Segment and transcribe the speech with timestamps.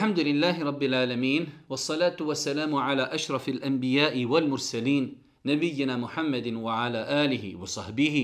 [0.00, 5.04] الحمد لله رب العالمين والصلاة والسلام على أشرف الأنبياء والمرسلين
[5.44, 8.16] نبينا محمد وعلى آله وصحبه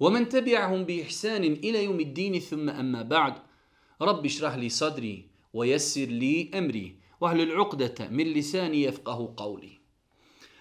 [0.00, 3.34] ومن تبعهم بإحسان إلى يوم الدين ثم أما بعد
[4.02, 9.74] رب اشرح لي صدري ويسر لي أمري واهل العقدة من لساني يفقه قولي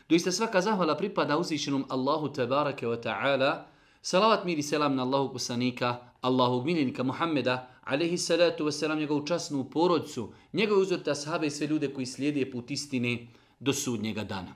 [0.10, 3.70] Doista svaka zahvala pripada uzvišenom Allahu ta'ala.
[4.06, 9.64] Salavat mir i selam na Allahu kusanika, Allahu miljenika Muhammeda, alaihi salatu wasalam, njegovu časnu
[9.70, 13.28] porodcu, njegove uzorte ashabe i sve ljude koji slijede put istine
[13.60, 14.54] do sudnjega dana.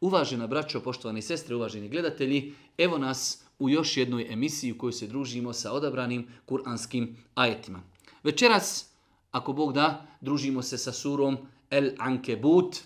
[0.00, 5.06] Uvažena braćo, poštovane sestre, uvaženi gledatelji, evo nas u još jednoj emisiji u kojoj se
[5.06, 7.82] družimo sa odabranim kuranskim ajetima.
[8.22, 8.88] Večeras,
[9.30, 11.36] ako Bog da, družimo se sa surom
[11.70, 12.76] El Ankebut,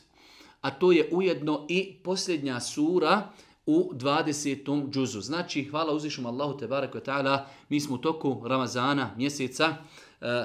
[0.61, 3.31] a to je ujedno i posljednja sura
[3.71, 4.91] u 20.
[4.91, 5.21] džuzu.
[5.21, 9.75] Znači, hvala uzvišom Allahu te barek ta'ala, mi smo u toku Ramazana mjeseca
[10.21, 10.45] eh,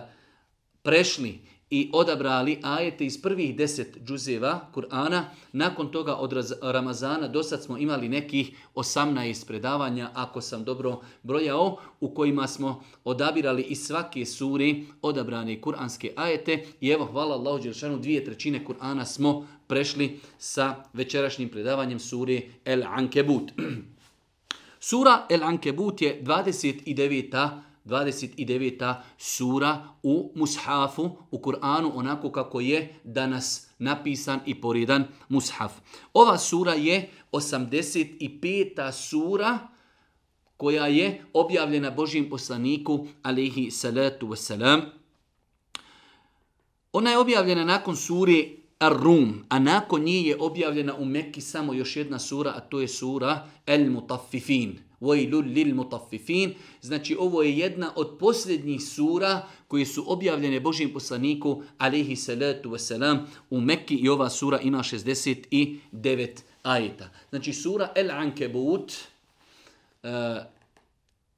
[0.84, 5.24] prešli i odabrali ajete iz prvih deset džuzeva Kur'ana.
[5.52, 11.78] Nakon toga od Ramazana do sad smo imali nekih 18 predavanja, ako sam dobro brojao,
[12.00, 16.66] u kojima smo odabirali iz svake suri odabrane kur'anske ajete.
[16.82, 22.84] I evo, hvala Allahu Đelšanu, dvije trećine Kur'ana smo prešli sa večerašnjim predavanjem suri El
[22.84, 23.52] Ankebut.
[24.80, 27.50] Sura El Ankebut je 29.
[27.86, 28.96] 29.
[29.18, 35.72] sura u Mushafu, u Kur'anu, onako kako je danas napisan i poridan Mushaf.
[36.14, 38.92] Ova sura je 85.
[38.92, 39.60] sura
[40.58, 44.82] koja je objavljena Božijem poslaniku, alihi salatu wasalam.
[46.94, 51.96] Ona je objavljena nakon suri Ar-Rum, a nakon nje je objavljena u Mekki samo još
[51.96, 54.78] jedna sura, a to je sura El-Mutaffifin.
[55.06, 56.54] وَيْلُلْ lil mutaffifin.
[56.82, 63.18] Znači ovo je jedna od posljednjih sura koje su objavljene Božim poslaniku alaihi salatu wasalam
[63.50, 66.30] u Mekki i ova sura ima 69
[66.64, 67.10] ajeta.
[67.30, 68.94] Znači sura El Ankebut
[70.04, 70.10] eh,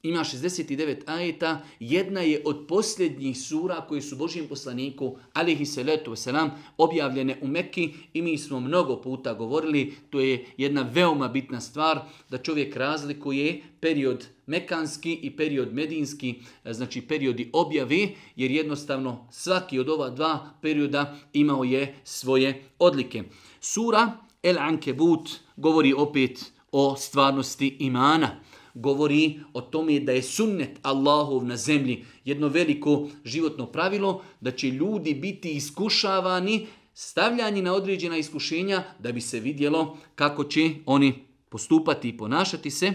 [0.04, 6.50] ima 69 ajeta, jedna je od posljednjih sura koji su Božijem poslaniku, alihi salatu wasalam,
[6.78, 12.00] objavljene u Mekki i mi smo mnogo puta govorili, to je jedna veoma bitna stvar,
[12.30, 19.80] da čovjek razlikuje period mekanski i period medinski, e, znači periodi objave, jer jednostavno svaki
[19.80, 23.24] od ova dva perioda imao je svoje odlike.
[23.60, 24.12] Sura
[24.44, 28.40] El Ankebut govori opet o stvarnosti imana
[28.80, 34.70] govori o tome da je sunnet Allahov na zemlji jedno veliko životno pravilo, da će
[34.70, 41.14] ljudi biti iskušavani, stavljani na određena iskušenja da bi se vidjelo kako će oni
[41.50, 42.94] postupati i ponašati se.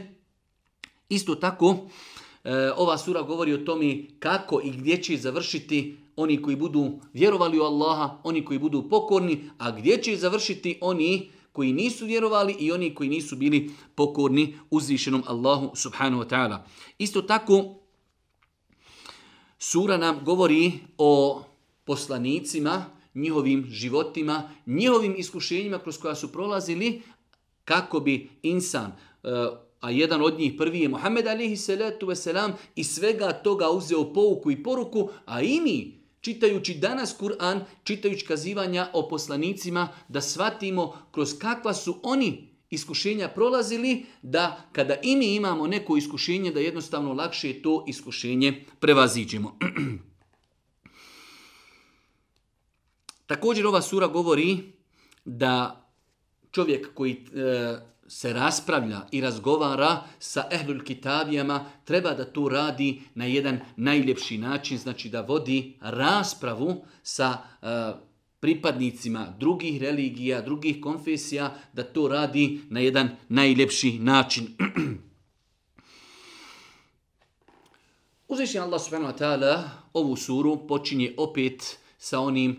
[1.09, 1.77] Isto tako,
[2.45, 7.59] e, ova sura govori o tome kako i gdje će završiti oni koji budu vjerovali
[7.59, 12.73] u Allaha, oni koji budu pokorni, a gdje će završiti oni koji nisu vjerovali i
[12.73, 16.59] oni koji nisu bili pokorni uzvišenom Allahu subhanahu wa ta'ala.
[16.99, 17.75] Isto tako,
[19.59, 21.43] sura nam govori o
[21.85, 27.03] poslanicima, njihovim životima, njihovim iskušenjima kroz koja su prolazili
[27.65, 28.93] kako bi insan,
[29.23, 29.29] eh,
[29.81, 34.51] a jedan od njih prvi je Muhammed alihi salatu wasalam, i svega toga uzeo pouku
[34.51, 41.39] i poruku, a i mi, čitajući danas Kur'an, čitajući kazivanja o poslanicima, da shvatimo kroz
[41.39, 47.63] kakva su oni iskušenja prolazili, da kada i mi imamo neko iskušenje, da jednostavno lakše
[47.63, 49.59] to iskušenje prevaziđemo.
[53.27, 54.59] Također ova sura govori
[55.25, 55.85] da
[56.51, 63.25] čovjek koji e, se raspravlja i razgovara sa ehlul kitabijama, treba da to radi na
[63.25, 67.67] jedan najljepši način, znači da vodi raspravu sa e,
[68.41, 74.47] pripadnicima drugih religija, drugih konfesija, da to radi na jedan najljepši način.
[78.29, 82.57] Uzvišnji Allah subhanahu wa ta'ala ovu suru počinje opet sa onim,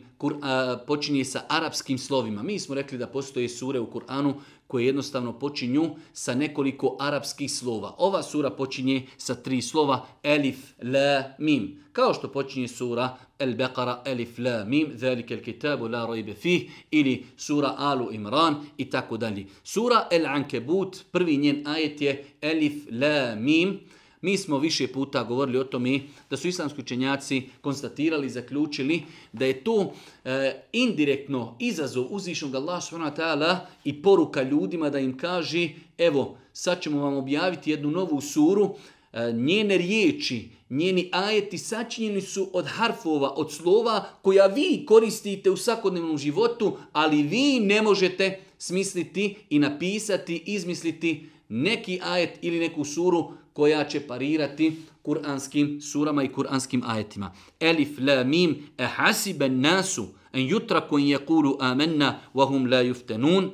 [0.88, 2.44] počinje sa arapskim slovima.
[2.44, 4.33] Mi smo rekli da postoje sure u Kur'anu
[4.68, 7.95] koje jednostavno počinju sa nekoliko arapskih slova.
[7.98, 11.83] Ova sura počinje sa tri slova Elif, La, Mim.
[11.92, 16.71] Kao što počinje sura El Beqara, Elif, La, Mim, zelike el kitabu, La, Rojbe, Fih,
[16.92, 19.45] ili sura Alu Imran i tako dalje.
[19.63, 23.80] Sura El Ankebut, prvi njen ajet je Elif, La, Mim.
[24.24, 26.00] Mi smo više puta govorili o tome
[26.30, 29.04] da su islamski učenjaci konstatirali, zaključili
[29.34, 29.94] da je to
[30.25, 37.02] e, indirektno izazov uzvišnog Allah subhanahu i poruka ljudima da im kaže evo sad ćemo
[37.02, 38.75] vam objaviti jednu novu suru
[39.14, 45.58] e, njene riječi, njeni ajeti sačinjeni su od harfova, od slova koja vi koristite u
[45.58, 53.31] svakodnevnom životu, ali vi ne možete smisliti i napisati, izmisliti neki ajet ili neku suru
[53.54, 57.34] koja će parirati kuranskim surama i kuranskim ajetima.
[57.60, 63.50] Elif la mim ehasiben nasu en jutra en je amanna amenna, vahum la yuftanun.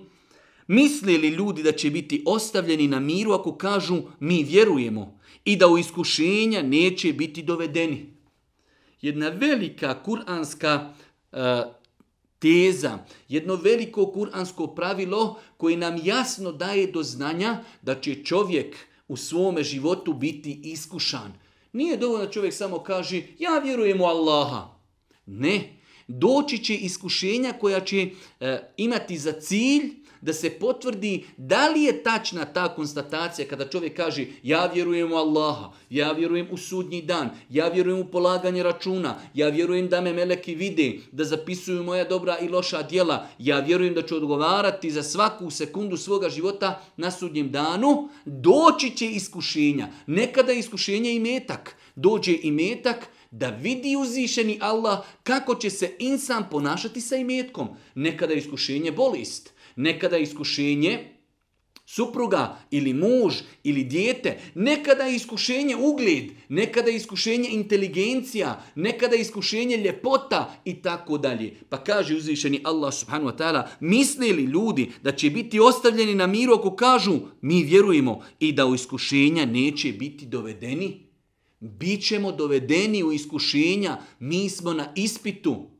[0.68, 5.68] Misli li ljudi da će biti ostavljeni na miru ako kažu mi vjerujemo i da
[5.68, 8.14] u iskušenja neće biti dovedeni?
[9.02, 10.94] Jedna velika kuranska
[11.32, 11.40] uh,
[12.40, 12.98] teza,
[13.28, 18.76] jedno veliko kuransko pravilo koje nam jasno daje do znanja da će čovjek
[19.10, 21.34] u svome životu biti iskušan.
[21.74, 24.68] Nije dovoljno da čovjek samo kaže ja vjerujem u Allaha.
[25.26, 25.74] Ne,
[26.08, 28.10] doći će iskušenja koja će
[28.40, 33.98] e, imati za cilj da se potvrdi da li je tačna ta konstatacija kada čovjek
[33.98, 39.16] kaže ja vjerujem u Allaha, ja vjerujem u sudnji dan, ja vjerujem u polaganje računa,
[39.34, 43.94] ja vjerujem da me meleki vide, da zapisuju moja dobra i loša djela, ja vjerujem
[43.94, 49.88] da ću odgovarati za svaku sekundu svoga života na sudnjem danu, doći će iskušenja.
[50.08, 51.76] Nekada je iskušenje i metak.
[51.96, 57.68] Dođe i metak, da vidi uzvišeni Allah kako će se insan ponašati sa imetkom.
[57.96, 61.00] Nekada je iskušenje bolest, nekada iskušenje
[61.86, 63.34] supruga ili muž
[63.64, 70.82] ili dijete, nekada je iskušenje ugled, nekada je iskušenje inteligencija, nekada je iskušenje ljepota i
[70.82, 71.54] tako dalje.
[71.70, 76.28] Pa kaže uzvišeni Allah subhanahu wa ta'ala, misle li ljudi da će biti ostavljeni na
[76.28, 81.06] miru ako kažu mi vjerujemo i da u iskušenja neće biti dovedeni?
[81.60, 85.79] Bićemo dovedeni u iskušenja, mi smo na ispitu.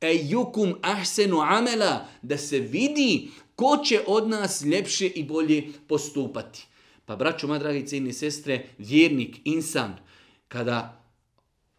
[0.00, 6.66] Ejukum ahsenu amela, da se vidi ko će od nas ljepše i bolje postupati.
[7.04, 9.96] Pa braćo, moja dragi cijeni sestre, vjernik, insan,
[10.48, 11.04] kada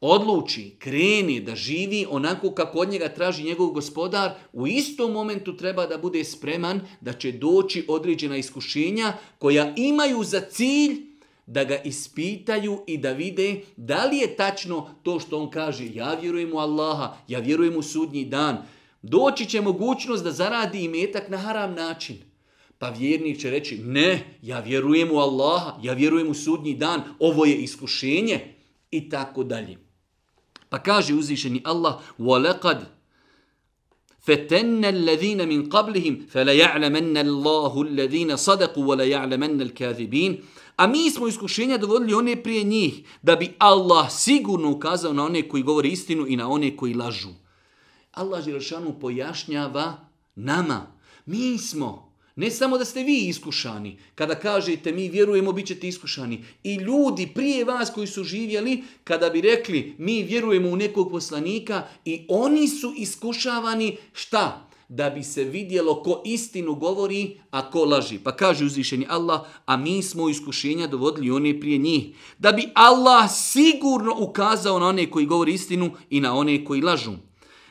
[0.01, 5.87] odluči, kreni da živi onako kako od njega traži njegov gospodar, u istom momentu treba
[5.87, 11.14] da bude spreman da će doći određena iskušenja koja imaju za cilj
[11.46, 16.14] da ga ispitaju i da vide da li je tačno to što on kaže ja
[16.14, 18.62] vjerujem u Allaha, ja vjerujem u sudnji dan.
[19.02, 22.16] Doći će mogućnost da zaradi imetak na haram način.
[22.78, 27.44] Pa vjernik će reći ne, ja vjerujem u Allaha, ja vjerujem u sudnji dan, ovo
[27.44, 28.54] je iskušenje
[28.90, 29.78] i tako dalje.
[30.68, 32.78] Pa kaže uzvišeni Allah وَلَقَدْ
[34.26, 40.32] فَتَنَّ الَّذِينَ مِنْ قَبْلِهِمْ فَلَيَعْلَمَنَّ اللَّهُ الَّذِينَ صَدَقُوا وَلَيَعْلَمَنَّ الْكَاذِبِينَ
[40.75, 45.49] A mi smo iskušenja dovodili one prije njih, da bi Allah sigurno ukazao na one
[45.49, 47.29] koji govore istinu i na one koji lažu.
[48.11, 49.97] Allah Želšanu pojašnjava
[50.35, 50.87] nama.
[51.25, 56.43] Mi smo, ne samo da ste vi iskušani, kada kažete mi vjerujemo, bit ćete iskušani.
[56.63, 61.87] I ljudi prije vas koji su živjeli, kada bi rekli mi vjerujemo u nekog poslanika
[62.05, 64.69] i oni su iskušavani, šta?
[64.89, 68.19] Da bi se vidjelo ko istinu govori, a ko laži.
[68.19, 72.05] Pa kaže uzvišeni Allah, a mi smo iskušenja dovodili one prije njih.
[72.39, 77.13] Da bi Allah sigurno ukazao na one koji govori istinu i na one koji lažu.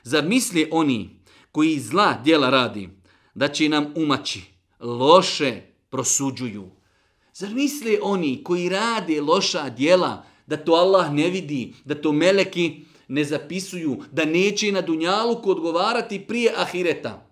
[0.02, 1.10] Zar misli oni
[1.52, 2.88] koji zla djela radi,
[3.34, 4.42] da će nam umaći,
[4.80, 6.70] loše prosuđuju?
[7.34, 12.83] Zar misle oni koji rade loša djela, da to Allah ne vidi, da to meleki
[13.08, 17.30] ne zapisuju da neće na dunjaluku odgovarati prije ahireta.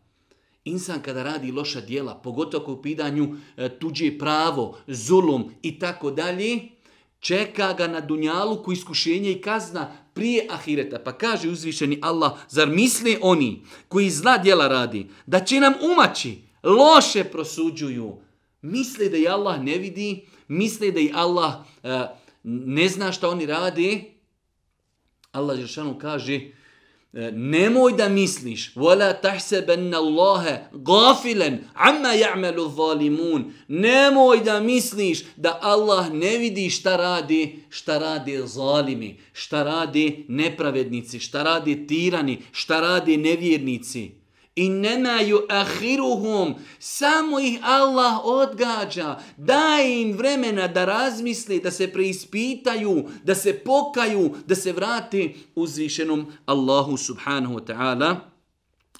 [0.64, 6.10] Insan kada radi loša dijela, pogotovo ako u pitanju e, tuđe pravo, zulum i tako
[6.10, 6.58] dalje,
[7.20, 10.98] čeka ga na dunjaluku iskušenje i kazna prije ahireta.
[10.98, 16.38] Pa kaže uzvišeni Allah, zar misle oni koji zla dijela radi, da će nam umaći,
[16.62, 18.16] loše prosuđuju,
[18.62, 22.06] misle da i Allah ne vidi, misle da i Allah e,
[22.44, 24.12] ne zna šta oni radi,
[25.32, 26.50] Allah Žešanu kaže e,
[27.32, 33.52] nemoj da misliš wala tahsabanna Allaha ghafilan amma ya'malu zalimun.
[33.68, 41.20] Nemoj da misliš da Allah ne vidi šta radi šta radi zalimi šta radi nepravednici
[41.20, 44.21] šta radi tirani šta radi nevjernici.
[44.56, 53.04] I nemaju ahiruhum, samo ih Allah odgađa, daje im vremena da razmisli, da se preispitaju,
[53.24, 58.16] da se pokaju, da se vrate uzvišenom Allahu subhanahu wa ta'ala.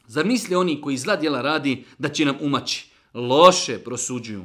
[0.07, 2.91] Zar misli oni koji zla djela radi da će nam umaći?
[3.15, 4.45] Loše prosuđuju.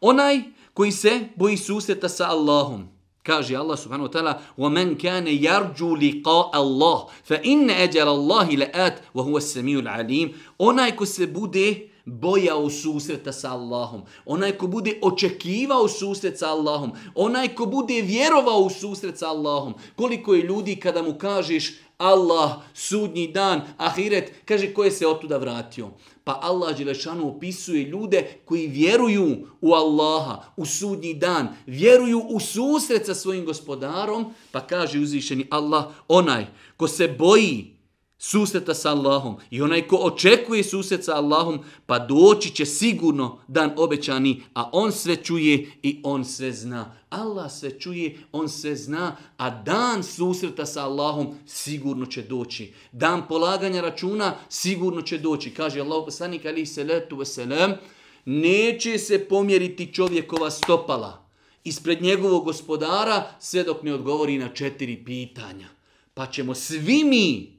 [0.00, 0.40] Onaj
[0.74, 2.88] koji se boji susreta sa Allahom,
[3.25, 9.37] Kaže Allah subhanahu wa ta'ala وَمَنْ كَانَ يَرْجُوا لِقَاءَ اللَّهِ فَإِنَّ أَجَلَ اللَّهِ لَآتْ وَهُوَ
[9.37, 16.39] السَّمِيُّ الْعَلِيمُ Onaj ko se bude bojao susreta sa Allahom, onaj ko bude očekivao susret
[16.39, 21.13] sa Allahom, onaj ko bude vjerovao u susret sa Allahom, koliko je ljudi kada mu
[21.13, 25.91] kažeš Allah, sudnji dan, ahiret, kaže ko je se otuda vratio.
[26.26, 33.06] Pa Allah Đelešanu opisuje ljude koji vjeruju u Allaha, u sudnji dan, vjeruju u susret
[33.06, 37.75] sa svojim gospodarom, pa kaže uzvišeni Allah, onaj ko se boji
[38.18, 43.70] susreta sa Allahom i onaj ko očekuje susret sa Allahom, pa doći će sigurno dan
[43.76, 46.96] obećani, a on sve čuje i on sve zna.
[47.10, 52.72] Allah sve čuje, on sve zna, a dan susreta sa Allahom sigurno će doći.
[52.92, 55.50] Dan polaganja računa sigurno će doći.
[55.50, 57.76] Kaže Allah poslanik ali salatu wasalam,
[58.24, 61.26] neće se pomjeriti čovjekova stopala
[61.64, 65.68] ispred njegovog gospodara sve dok ne odgovori na četiri pitanja.
[66.14, 67.55] Pa ćemo svi mi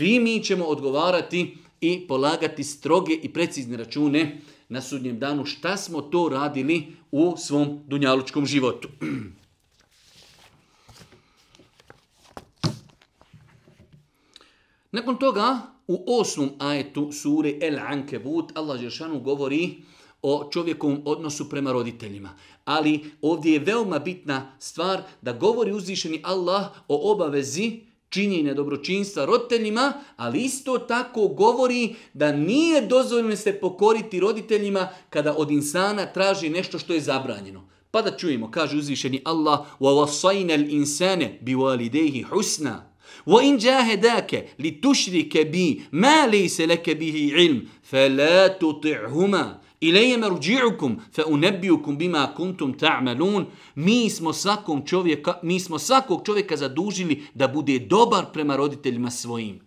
[0.00, 6.00] svi mi ćemo odgovarati i polagati stroge i precizne račune na sudnjem danu šta smo
[6.02, 8.88] to radili u svom dunjalučkom životu.
[14.96, 19.82] Nakon toga, u osmom ajetu sure El Ankebut, Allah Žešanu govori
[20.22, 22.30] o čovjekovom odnosu prema roditeljima.
[22.64, 29.93] Ali ovdje je veoma bitna stvar da govori uzvišeni Allah o obavezi činjenja dobročinstva roditeljima,
[30.17, 36.79] ali isto tako govori da nije dozvoljeno se pokoriti roditeljima kada od insana traži nešto
[36.79, 37.69] što je zabranjeno.
[37.91, 46.27] Pa da čujemo, kaže uzvišeni Allah, وَوَصَيْنَ الْإِنسَانَ بِوَالِدَيْهِ حُسْنًا وَإِنْ جَاهَدَاكَ لِتُشْرِكَ بِي مَا
[46.27, 53.45] لَيْسَ لَكَ بِهِ عِلْمٍ فَلَا تُطِعْهُمَا Ilaje marđi'ukum fa unabbiukum bima kuntum ta'malun.
[53.75, 59.59] Mi smo svakom čovjeka, mi smo svakog čovjeka zadužili da bude dobar prema roditeljima svojim.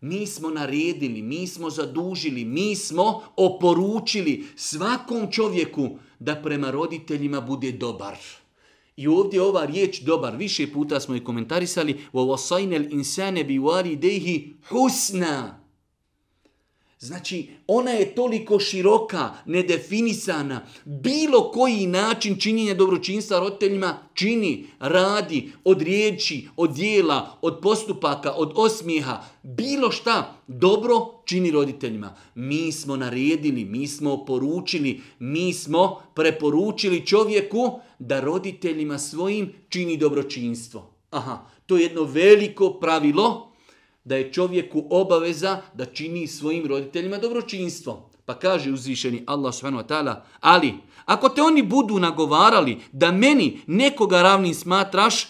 [0.00, 7.72] Mi smo naredili, mi smo zadužili, mi smo oporučili svakom čovjeku da prema roditeljima bude
[7.72, 8.16] dobar.
[8.96, 15.60] I ovdje ova riječ dobar, više puta smo i komentarisali, وَوَصَيْنَ الْإِنسَانَ بِوَالِدَيْهِ حُسْنًا
[16.99, 20.61] Znači, ona je toliko široka, nedefinisana.
[20.85, 28.51] Bilo koji način činjenja dobročinstva roditeljima čini, radi, od riječi, od dijela, od postupaka, od
[28.55, 29.23] osmijeha.
[29.43, 32.15] Bilo šta dobro čini roditeljima.
[32.35, 40.91] Mi smo naredili, mi smo poručili, mi smo preporučili čovjeku da roditeljima svojim čini dobročinstvo.
[41.09, 43.54] Aha, to je jedno veliko pravilo
[44.05, 48.09] da je čovjeku obaveza da čini svojim roditeljima dobročinstvo.
[48.25, 50.73] Pa kaže uzvišeni Allah subhanahu wa ta'ala, ali
[51.05, 55.27] ako te oni budu nagovarali da meni nekoga ravnim smatraš,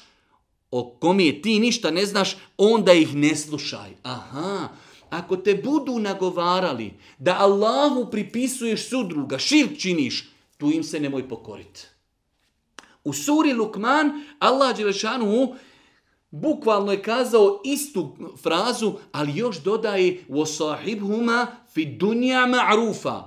[0.71, 3.91] o kom je ti ništa ne znaš, onda ih ne slušaj.
[4.03, 4.69] Aha,
[5.09, 11.87] ako te budu nagovarali da Allahu pripisuješ sudruga, širk činiš, tu im se nemoj pokoriti.
[13.03, 15.55] U suri Lukman Allah Đelešanu
[16.34, 23.22] bukvalno je kazao istu frazu, ali još dodaje وَصَاحِبْهُمَا فِي دُنْيَا مَعْرُوفًا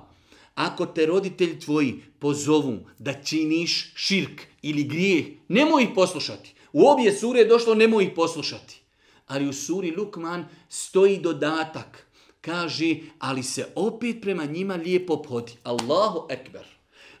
[0.54, 6.54] Ako te roditelji tvoji pozovu da činiš širk ili grijeh, nemoj ih poslušati.
[6.72, 8.80] U obje sure je došlo nemoj ih poslušati.
[9.26, 12.06] Ali u suri Lukman stoji dodatak.
[12.40, 15.52] Kaže, ali se opet prema njima lijepo podi.
[15.62, 16.66] Allahu ekber.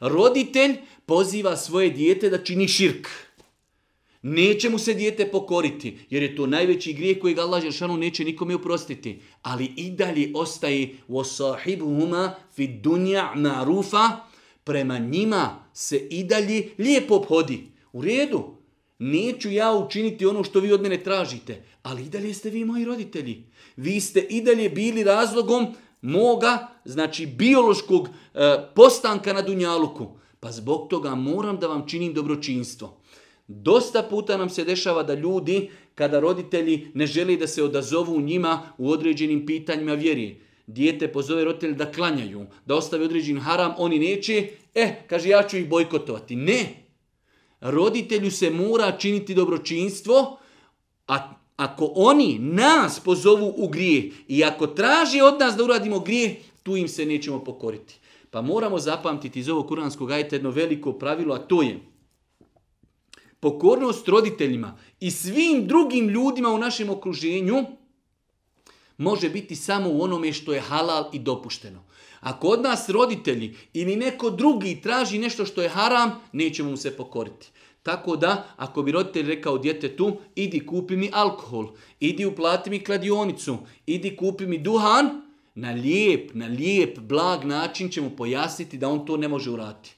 [0.00, 0.76] Roditelj
[1.06, 3.08] poziva svoje dijete da čini širk.
[4.22, 8.54] Neće mu se dijete pokoriti, jer je to najveći grijeh kojeg Allah Žešanu neće nikome
[8.54, 9.20] uprostiti.
[9.42, 14.10] Ali i dalje ostaje وَصَاحِبُهُمَا فِي دُنْيَا مَعْرُوفًا
[14.64, 17.60] Prema njima se i dalje lijepo obhodi.
[17.92, 18.54] U redu,
[18.98, 22.84] neću ja učiniti ono što vi od mene tražite, ali i dalje ste vi moji
[22.84, 23.44] roditelji.
[23.76, 30.06] Vi ste i dalje bili razlogom moga, znači biološkog e, postanka na Dunjaluku.
[30.40, 32.97] Pa zbog toga moram da vam činim dobročinstvo.
[33.51, 38.61] Dosta puta nam se dešava da ljudi, kada roditelji ne žele da se odazovu njima
[38.77, 44.47] u određenim pitanjima vjeri, dijete pozove roditelj da klanjaju, da ostave određen haram, oni neće,
[44.75, 46.35] eh, kaže ja ću ih bojkotovati.
[46.35, 46.85] Ne!
[47.61, 50.39] Roditelju se mora činiti dobročinstvo,
[51.07, 56.35] a ako oni nas pozovu u grije i ako traži od nas da uradimo grije,
[56.63, 57.99] tu im se nećemo pokoriti.
[58.31, 61.79] Pa moramo zapamtiti iz ovog kuranskog ajta jedno veliko pravilo, a to je
[63.39, 67.65] pokornost roditeljima i svim drugim ljudima u našem okruženju
[68.97, 71.83] može biti samo u onome što je halal i dopušteno.
[72.19, 76.97] Ako od nas roditelji ili neko drugi traži nešto što je haram, nećemo mu se
[76.97, 77.47] pokoriti.
[77.83, 81.67] Tako da, ako bi roditelj rekao djetetu, idi kupi mi alkohol,
[81.99, 85.21] idi uplati mi kladionicu, idi kupi mi duhan,
[85.55, 89.95] na lijep, na lijep, blag način će mu pojasniti da on to ne može uraditi.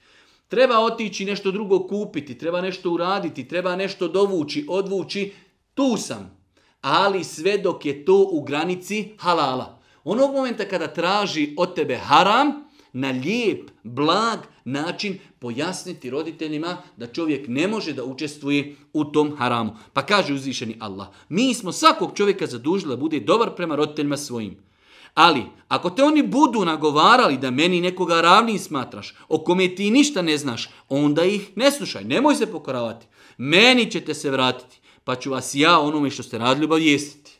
[0.51, 5.33] Treba otići nešto drugo kupiti, treba nešto uraditi, treba nešto dovući, odvući,
[5.73, 6.37] tu sam.
[6.81, 9.79] Ali sve dok je to u granici halala.
[10.03, 12.51] Onog momenta kada traži od tebe haram,
[12.93, 19.71] na lijep, blag način pojasniti roditeljima da čovjek ne može da učestvuje u tom haramu.
[19.93, 24.70] Pa kaže uzvišeni Allah, mi smo svakog čovjeka zadužili da bude dobar prema roditeljima svojim.
[25.13, 30.21] Ali, ako te oni budu nagovarali da meni nekoga ravnim smatraš, o kome ti ništa
[30.21, 33.05] ne znaš, onda ih ne slušaj, nemoj se pokoravati.
[33.37, 37.31] Meni ćete se vratiti, pa ću vas ja onome što ste radili obavijestiti.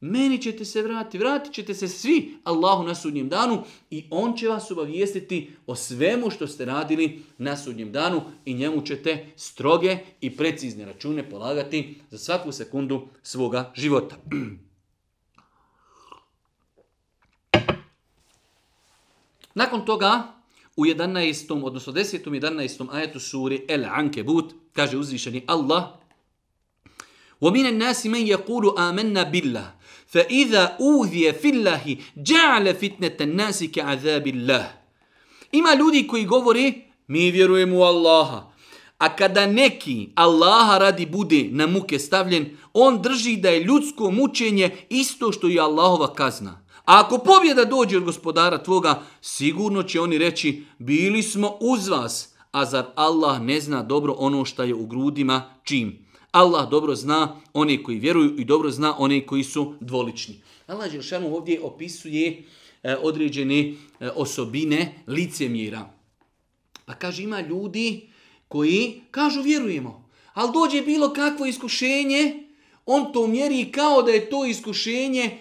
[0.00, 4.48] Meni ćete se vratiti, vratit ćete se svi Allahu na sudnjem danu i On će
[4.48, 10.36] vas obavijestiti o svemu što ste radili na sudnjem danu i njemu ćete stroge i
[10.36, 14.16] precizne račune polagati za svaku sekundu svoga života.
[19.57, 20.33] Nakon toga,
[20.75, 21.63] u 11.
[21.63, 22.29] odnosno 10.
[22.29, 22.87] 11.
[22.91, 26.03] ajetu suri El Ankebut, kaže uzvišeni Allah,
[27.43, 29.69] وَمِنَ النَّاسِ مَنْ يَقُولُ آمَنَّا بِاللَّهِ
[30.13, 31.83] فَإِذَا أُوذِيَ فِي اللَّهِ
[32.17, 34.65] جَعَلَ فِتْنَةَ النَّاسِ كَعَذَابِ اللَّهِ
[35.51, 38.51] Ima ljudi koji govori, mi vjerujemo u Allaha.
[38.97, 44.77] A kada neki Allaha radi bude na muke stavljen, on drži da je ljudsko mučenje
[44.89, 46.65] isto što i Allahova kazna.
[46.88, 52.34] A ako pobjeda dođe od gospodara tvoga, sigurno će oni reći, bili smo uz vas,
[52.52, 56.06] a zar Allah ne zna dobro ono što je u grudima čim?
[56.30, 60.40] Allah dobro zna one koji vjeruju i dobro zna one koji su dvolični.
[60.66, 62.44] Allah Želšanu ovdje opisuje
[62.82, 63.74] e, određene e,
[64.14, 65.90] osobine licemjera.
[66.84, 68.08] Pa kaže ima ljudi
[68.48, 72.44] koji kažu vjerujemo, ali dođe bilo kakvo iskušenje,
[72.86, 75.38] on to mjeri kao da je to iskušenje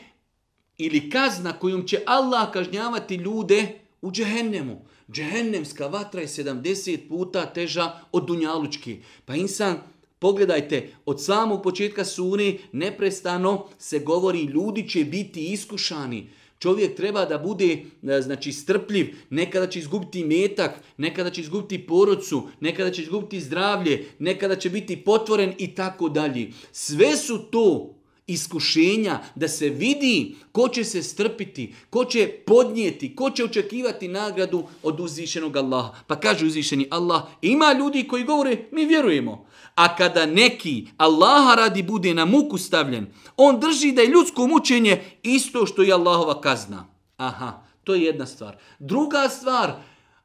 [0.78, 3.68] ili kazna kojom će Allah kažnjavati ljude
[4.02, 4.82] u džehennemu.
[5.12, 8.98] Džehennemska vatra je 70 puta teža od dunjalučki.
[9.26, 9.78] Pa insan,
[10.20, 16.30] pogledajte, od samog početka suni neprestano se govori ljudi će biti iskušani.
[16.60, 22.48] Čovjek treba da bude e, znači strpljiv, nekada će izgubiti metak, nekada će izgubiti porodcu,
[22.60, 26.52] nekada će izgubiti zdravlje, nekada će biti potvoren i tako dalje.
[26.72, 27.97] Sve su to
[28.28, 34.63] iskušenja da se vidi ko će se strpiti, ko će podnijeti, ko će očekivati nagradu
[34.84, 35.94] od uzvišenog Allaha.
[36.08, 39.46] Pa kaže uzvišeni Allah, ima ljudi koji govore, mi vjerujemo.
[39.76, 45.04] A kada neki Allaha radi bude na muku stavljen, on drži da je ljudsko mučenje
[45.24, 46.88] isto što je Allahova kazna.
[47.18, 48.58] Aha, to je jedna stvar.
[48.80, 49.72] Druga stvar,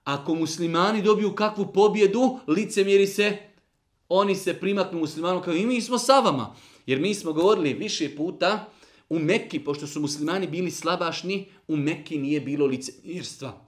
[0.05, 3.37] ako muslimani dobiju kakvu pobjedu, lice mjeri se,
[4.09, 6.55] oni se primaknu muslimanom kao i mi smo sa vama.
[6.87, 8.69] Jer mi smo govorili više puta
[9.09, 13.67] u Mekki, pošto su muslimani bili slabašni, u Mekki nije bilo licemjerstva.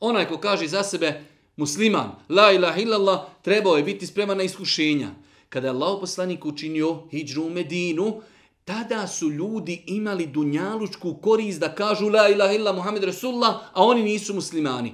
[0.00, 1.24] Onaj ko kaže za sebe
[1.56, 5.10] musliman, la ilaha illallah, trebao je biti spreman na iskušenja.
[5.48, 8.22] Kada je Allah poslanik učinio hijđru u Medinu,
[8.64, 14.02] tada su ljudi imali dunjalučku korist da kažu la ilaha illallah Muhammed Rasulullah, a oni
[14.02, 14.92] nisu muslimani.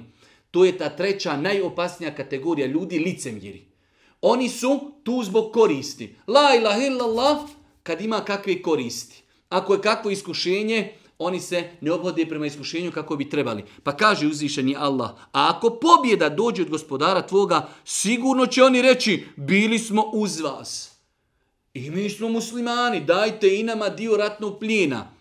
[0.51, 3.66] To je ta treća najopasnija kategorija ljudi licemjeri.
[4.21, 6.15] Oni su tu zbog koristi.
[6.27, 7.37] La ilaha illallah
[7.83, 9.23] kad ima kakve koristi.
[9.49, 13.63] Ako je kakvo iskušenje, oni se ne obhode prema iskušenju kako bi trebali.
[13.83, 19.25] Pa kaže uzvišeni Allah, a ako pobjeda dođe od gospodara tvoga, sigurno će oni reći,
[19.35, 20.91] bili smo uz vas.
[21.73, 25.11] I mi smo muslimani, dajte i nama dio ratnog plijena.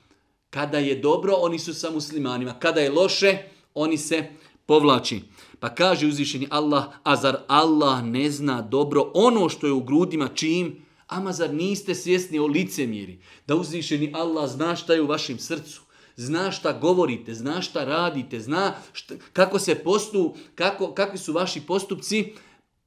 [0.50, 2.59] Kada je dobro, oni su sa muslimanima.
[2.59, 3.38] Kada je loše,
[3.74, 4.24] oni se
[4.66, 5.20] povlači.
[5.60, 10.28] Pa kaže uzvišeni Allah, a zar Allah ne zna dobro ono što je u grudima
[10.28, 10.86] čim?
[11.06, 13.20] Ama zar niste svjesni o licemjeri?
[13.46, 15.82] Da uzvišeni Allah zna šta je u vašem srcu.
[16.16, 21.60] Zna šta govorite, zna šta radite, zna šta, kako se postu, kako, kakvi su vaši
[21.60, 22.32] postupci.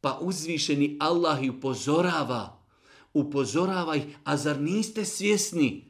[0.01, 2.65] Pa uzvišeni Allah i upozorava.
[3.13, 5.88] Upozorava ih, a zar niste svjesni?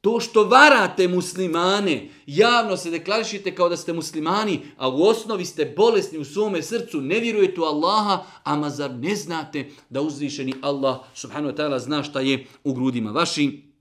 [0.00, 5.74] To što varate muslimane, javno se deklarišite kao da ste muslimani, a u osnovi ste
[5.76, 10.98] bolesni u svome srcu, ne vjerujete u Allaha, a zar ne znate da uzvišeni Allah
[11.14, 13.72] subhanahu wa ta'ala zna šta je u grudima vašim?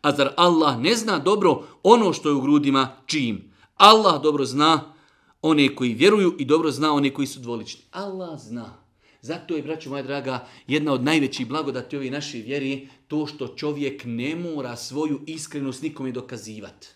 [0.00, 3.52] A zar Allah ne zna dobro ono što je u grudima čijim?
[3.76, 4.94] Allah dobro zna
[5.42, 7.80] one koji vjeruju i dobro zna one koji su dvolični.
[7.92, 8.85] Allah zna.
[9.22, 14.02] Zato je, braću moja draga, jedna od najvećih blagodati ove naše vjeri to što čovjek
[14.04, 16.88] ne mora svoju iskrenost nikome dokazivati.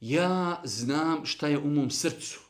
[0.00, 2.40] Ja znam šta je u mom srcu.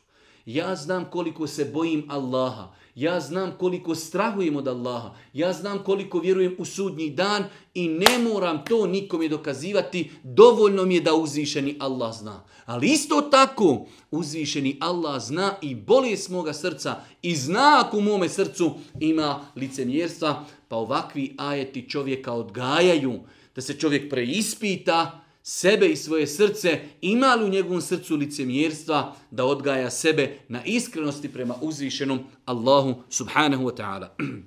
[0.45, 2.75] Ja znam koliko se bojim Allaha.
[2.95, 5.15] Ja znam koliko strahujem od Allaha.
[5.33, 10.11] Ja znam koliko vjerujem u sudnji dan i ne moram to nikome dokazivati.
[10.23, 12.43] Dovoljno mi je da uzvišeni Allah zna.
[12.65, 18.29] Ali isto tako uzvišeni Allah zna i bolje moga srca i zna ako u mome
[18.29, 20.45] srcu ima licemjerstva.
[20.67, 23.19] Pa ovakvi ajeti čovjeka odgajaju
[23.55, 29.44] da se čovjek preispita sebe i svoje srce, ima li u njegovom srcu licemjerstva da
[29.44, 34.16] odgaja sebe na iskrenosti prema uzvišenom Allahu subhanahu wa ta'ala.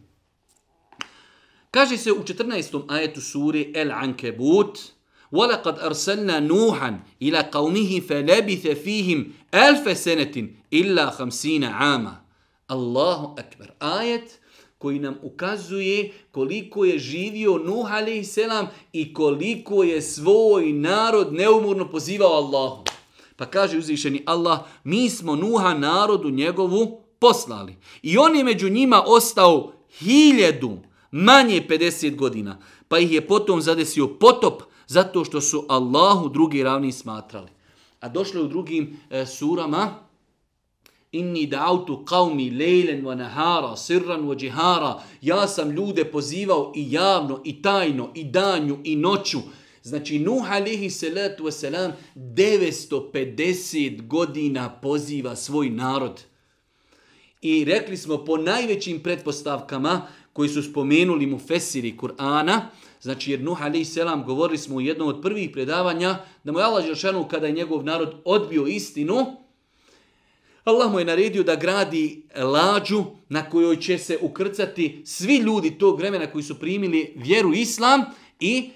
[1.71, 2.83] Kaže se u 14.
[2.87, 4.79] ajetu suri El Ankebut,
[5.31, 12.21] وَلَقَدْ أَرْسَلْنَا نُوحًا إِلَى قَوْمِهِ فَلَبِثَ فِيهِمْ أَلْفَ سَنَةٍ إِلَّا خَمْسِينَ عَامًا
[12.69, 13.75] Allahu akbar.
[13.79, 14.39] Ajet
[14.86, 18.38] koji nam ukazuje koliko je živio Nuh a.s.
[18.92, 22.84] i koliko je svoj narod neumorno pozivao Allahu.
[23.36, 27.76] Pa kaže uzvišeni Allah, mi smo Nuha narodu njegovu poslali.
[28.02, 30.78] I on je među njima ostao hiljedu,
[31.10, 32.58] manje 50 godina.
[32.88, 37.50] Pa ih je potom zadesio potop zato što su Allahu drugi ravni smatrali.
[38.00, 40.05] A došlo u drugim e, surama,
[41.16, 45.02] Inni da'autu qavmi lejlen wa nahara, sirran wa džihara.
[45.20, 49.38] Ja sam ljude pozivao i javno, i tajno, i danju, i noću.
[49.82, 56.24] Znači, Nuh alihi salatu wasalam 950 godina poziva svoj narod.
[57.40, 62.60] I rekli smo po najvećim pretpostavkama koji su spomenuli mu Fesiri Kur'ana,
[63.00, 66.64] znači jer Nuh alaih selam govorili smo u jednom od prvih predavanja da mu je
[66.64, 69.45] Allah Žešanu kada je njegov narod odbio istinu,
[70.66, 75.98] Allah mu je naredio da gradi lađu na kojoj će se ukrcati svi ljudi tog
[75.98, 78.04] vremena koji su primili vjeru islam
[78.40, 78.70] i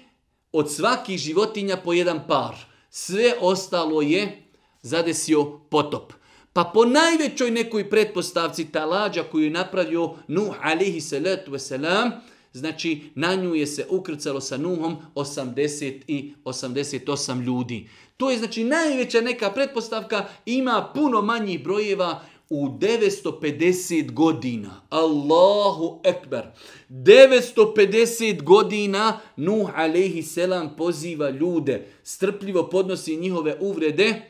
[0.51, 2.55] od svakih životinja po jedan par.
[2.89, 4.43] Sve ostalo je
[4.81, 6.13] zadesio potop.
[6.53, 12.11] Pa po najvećoj nekoj pretpostavci ta lađa koju je napravio Nuh alihi salatu wasalam,
[12.53, 17.89] znači na nju je se ukrcalo sa Nuhom 80 i 88 ljudi.
[18.21, 24.81] To je znači najveća neka pretpostavka, ima puno manjih brojeva u 950 godina.
[24.89, 26.43] Allahu ekber.
[26.89, 34.21] 950 godina Nuh alaihi selam poziva ljude, strpljivo podnosi njihove uvrede,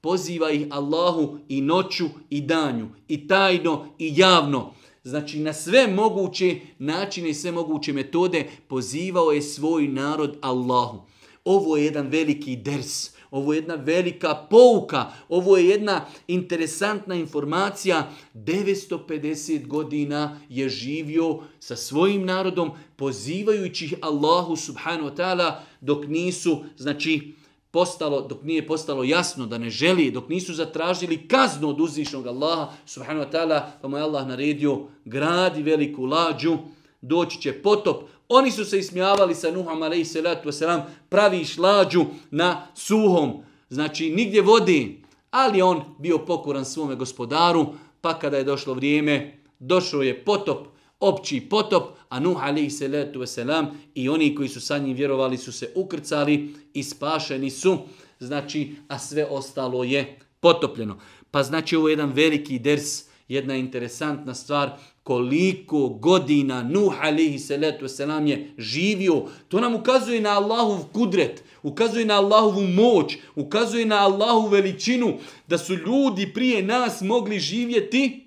[0.00, 4.74] poziva ih Allahu i noću i danju, i tajno i javno.
[5.04, 11.02] Znači na sve moguće načine i sve moguće metode pozivao je svoj narod Allahu.
[11.44, 13.11] Ovo je jedan veliki ders.
[13.32, 18.10] Ovo je jedna velika pouka, ovo je jedna interesantna informacija.
[18.34, 27.34] 950 godina je živio sa svojim narodom, pozivajući Allahu subhanahu wa ta'ala dok nisu, znači,
[27.70, 32.72] postalo, dok nije postalo jasno da ne želi, dok nisu zatražili kaznu od uzvišnog Allaha
[32.86, 36.58] subhanahu wa ta'ala, pa mu je Allah naredio gradi veliku lađu,
[37.00, 38.02] doći će potop,
[38.34, 43.32] oni su se ismijavali sa Nuhom alaih salatu wasalam, pravi šlađu na suhom,
[43.68, 47.66] znači nigdje vodi, ali on bio pokoran svome gospodaru,
[48.00, 50.66] pa kada je došlo vrijeme, došao je potop,
[51.00, 55.52] opći potop, a Nuh alaih salatu wasalam i oni koji su sa njim vjerovali su
[55.52, 57.78] se ukrcali i spašeni su,
[58.20, 60.98] znači, a sve ostalo je potopljeno.
[61.30, 64.70] Pa znači ovo je jedan veliki ders, jedna interesantna stvar,
[65.02, 69.24] koliko godina Nuh alaihi salatu wasalam je živio.
[69.48, 75.58] To nam ukazuje na Allahov kudret, ukazuje na Allahovu moć, ukazuje na Allahovu veličinu, da
[75.58, 78.26] su ljudi prije nas mogli živjeti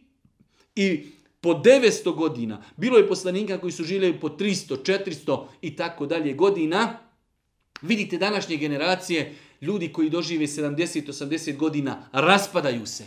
[0.76, 1.06] i
[1.42, 2.64] po 900 godina.
[2.78, 7.00] Bilo je poslanika koji su živjeli po 300, 400 i tako dalje godina.
[7.82, 13.06] Vidite današnje generacije, ljudi koji dožive 70-80 godina, raspadaju se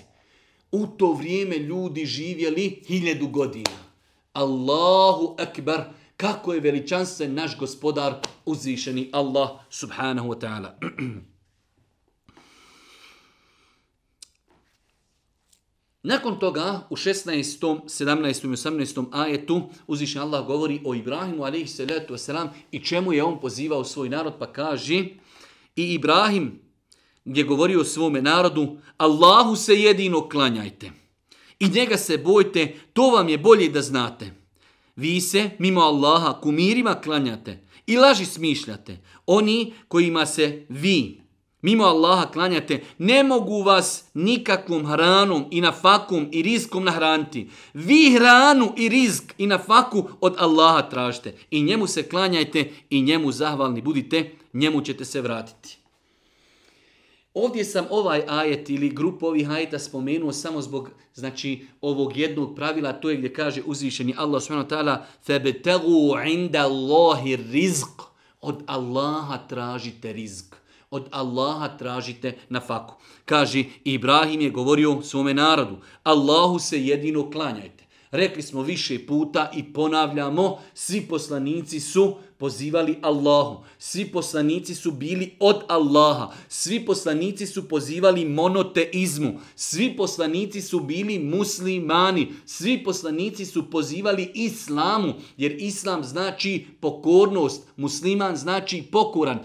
[0.73, 3.89] u to vrijeme ljudi živjeli hiljadu godina.
[4.33, 5.85] Allahu akbar,
[6.17, 10.79] kako je veličanstven naš gospodar uzvišeni Allah subhanahu wa ta'ala.
[16.03, 18.45] Nakon toga u 16., 17.
[18.45, 19.07] i 18.
[19.13, 24.09] ajetu uzvišen Allah govori o Ibrahimu alaihi salatu wasalam i čemu je on pozivao svoj
[24.09, 25.05] narod pa kaže
[25.77, 26.68] i Ibrahim
[27.29, 30.91] gdje govori o svome narodu, Allahu se jedino klanjajte.
[31.61, 34.35] I njega se bojte, to vam je bolje da znate.
[34.97, 38.99] Vi se, mimo Allaha, kumirima klanjate i laži smišljate.
[39.27, 41.21] Oni kojima se vi,
[41.63, 47.51] mimo Allaha, klanjate, ne mogu vas nikakvom hranom i na fakum i rizkom nahraniti.
[47.75, 51.35] Vi hranu i rizk i na faku od Allaha tražite.
[51.51, 55.78] I njemu se klanjajte i njemu zahvalni budite, njemu ćete se vratiti.
[57.34, 62.94] Ovdje sam ovaj ajet ili grupu ovih ajeta spomenuo samo zbog znači ovog jednog pravila,
[62.94, 68.04] to je gdje kaže uzvišeni Allah subhanahu wa ta'ala فَبْتَغُوا عِنْدَ اللَّهِ رِزْقِ
[68.42, 70.56] Od Allaha tražite rizk.
[70.92, 72.94] Od Allaha tražite na faku.
[73.26, 77.77] Kaže, Ibrahim je govorio svome narodu, Allahu se jedino klanjajte.
[78.11, 83.65] Rekli smo više puta i ponavljamo, svi poslanici su pozivali Allahu.
[83.79, 86.33] Svi poslanici su bili od Allaha.
[86.49, 89.41] Svi poslanici su pozivali monoteizmu.
[89.57, 92.33] Svi poslanici su bili muslimani.
[92.47, 99.39] Svi poslanici su pozivali islamu, jer islam znači pokornost, musliman znači pokoran.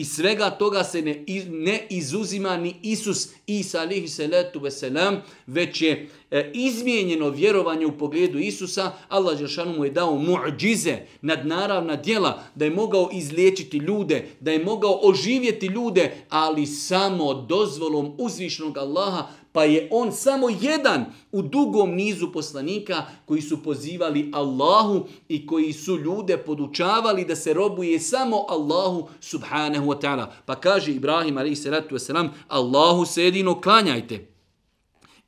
[0.00, 6.08] I svega toga se ne, ne izuzima ni Isus Isa alihi salatu veselam, već je
[6.30, 8.92] e, izmijenjeno vjerovanje u pogledu Isusa.
[9.08, 14.64] Allah Žešanu mu je dao muđize, nadnaravna djela, da je mogao izliječiti ljude, da je
[14.64, 21.94] mogao oživjeti ljude, ali samo dozvolom uzvišnog Allaha, pa je on samo jedan u dugom
[21.94, 28.44] nizu poslanika koji su pozivali Allahu i koji su ljude podučavali da se robuje samo
[28.48, 30.26] Allahu subhanahu wa ta'ala.
[30.46, 34.28] Pa kaže Ibrahim alaihi salatu wasalam, Allahu se jedino klanjajte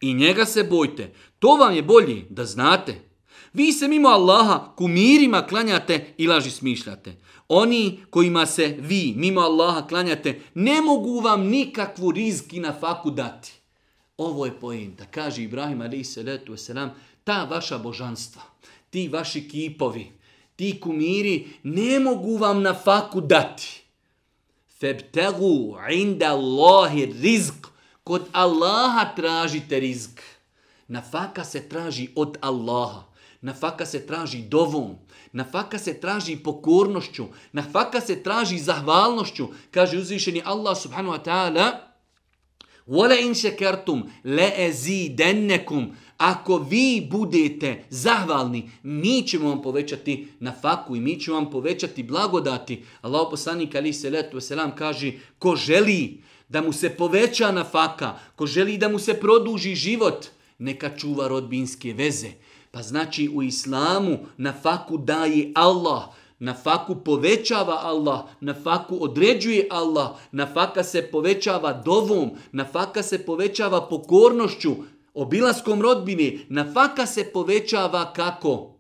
[0.01, 1.13] i njega se bojte.
[1.39, 3.13] To vam je bolje da znate.
[3.53, 7.17] Vi se mimo Allaha kumirima klanjate i laži smišljate.
[7.49, 13.62] Oni kojima se vi mimo Allaha klanjate ne mogu vam nikakvu rizki na faku dati.
[14.17, 15.05] Ovo je pojenta.
[15.11, 16.91] Kaže Ibrahim alaih salatu wasalam,
[17.25, 18.43] ta vaša božanstva,
[18.91, 20.13] ti vaši kipovi,
[20.57, 23.83] ti kumiri ne mogu vam na faku dati.
[24.81, 27.71] Febtegu inda Allahi rizq.
[28.05, 30.21] Kod Allaha tražite rizk.
[30.89, 33.05] Na faka se traži od Allaha.
[33.41, 34.99] Na faka se traži dovom.
[35.33, 37.27] Na faka se traži pokornošću.
[37.53, 39.49] Na faka se traži zahvalnošću.
[39.71, 41.92] Kaže uzvišeni Allah subhanahu wa ta'ala,
[42.89, 45.97] Wala in shakartum la azidannakum.
[46.19, 52.03] Ako vi budete zahvalni, mi ćemo vam povećati na faku i mi ćemo vam povećati
[52.03, 52.83] blagodati.
[53.01, 58.19] Allah poslanik ali se letu selam kaže ko želi da mu se poveća na faka,
[58.37, 60.27] ko želi da mu se produži život,
[60.59, 62.31] neka čuva rodbinske veze.
[62.71, 66.03] Pa znači u islamu na faku daje Allah.
[66.43, 73.03] Na faku povećava Allah, na faku određuje Allah, na faka se povećava dovom, na faka
[73.03, 74.73] se povećava pokornošću,
[75.15, 78.75] obilaskom rodbine, na faka se povećava kako?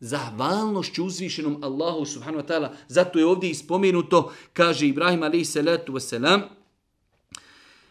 [0.00, 2.68] Zahvalnošću uzvišenom Allahu subhanahu wa ta'ala.
[2.88, 6.40] Zato je ovdje ispomenuto, kaže Ibrahim alaihi salatu wasalam,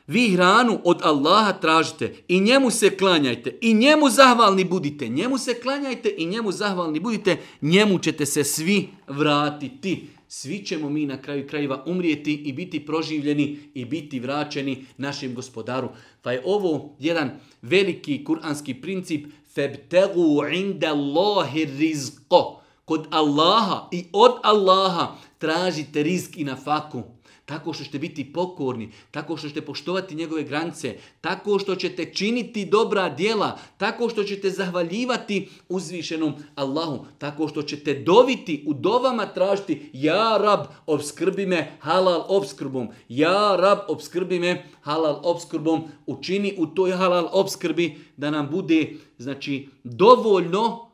[0.07, 5.07] Vi hranu od Allaha tražite i njemu se klanjajte i njemu zahvalni budite.
[5.07, 7.37] Njemu se klanjajte i njemu zahvalni budite.
[7.61, 10.07] Njemu ćete se svi vratiti.
[10.27, 15.89] Svi ćemo mi na kraju krajeva umrijeti i biti proživljeni i biti vraćeni našem gospodaru.
[16.21, 22.61] Pa je ovo jedan veliki kuranski princip febtegu inda Allahi rizqo.
[22.85, 27.03] Kod Allaha i od Allaha tražite rizk i na faku
[27.47, 32.65] tako što ćete biti pokorni, tako što ćete poštovati njegove granice, tako što ćete činiti
[32.65, 39.89] dobra djela, tako što ćete zahvaljivati uzvišenom Allahu, tako što ćete doviti u dovama tražiti
[39.93, 46.91] ja rab obskrbi me halal obskrbom, ja rab obskrbi me halal obskrbom, učini u toj
[46.91, 50.86] halal obskrbi da nam bude znači dovoljno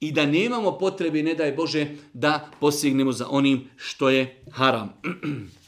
[0.00, 4.92] i da nemamo potrebe, ne daj Bože, da postignemo za onim što je haram.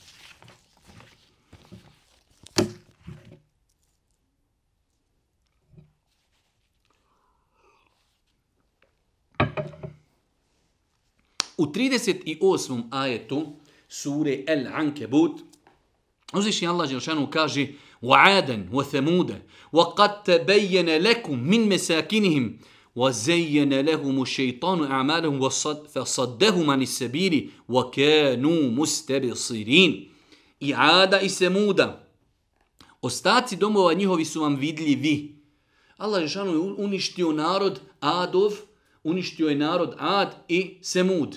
[11.56, 12.82] U 38.
[12.90, 13.46] ajetu
[13.88, 15.40] sure El Ankebut,
[16.32, 17.66] uzvišnji Allah Želšanu kaže
[18.02, 19.38] وَعَادًا وَثَمُودًا
[19.72, 22.58] وَقَدْ تَبَيَّنَ لَكُمْ مِنْ مَسَاكِنِهِمْ
[22.96, 25.48] وزين لهم الشيطان أعمالهم
[25.94, 30.16] فصدهم عن السبيل وكانوا مستبصرين
[30.60, 32.06] I Ada i Semuda.
[33.02, 35.36] Ostaci domova njihovi su vam vidljivi.
[35.96, 36.28] Allah je
[36.78, 38.52] uništio narod Adov,
[39.04, 41.36] uništio je narod Ad i Semud.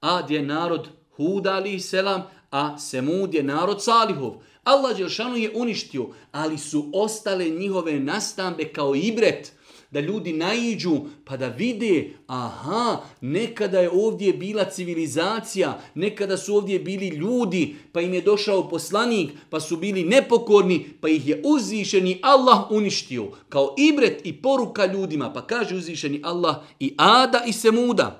[0.00, 4.34] Ad je narod Huda ali selam, a Semud je narod Salihov.
[4.64, 5.08] Allah je
[5.54, 9.52] uništio, ali su ostale njihove nastambe kao ibret
[9.93, 16.79] da ljudi naiđu pa da vide, aha, nekada je ovdje bila civilizacija, nekada su ovdje
[16.79, 22.19] bili ljudi, pa im je došao poslanik, pa su bili nepokorni, pa ih je uzvišeni
[22.21, 28.19] Allah uništio, kao ibret i poruka ljudima, pa kaže uzvišeni Allah i Ada i Semuda.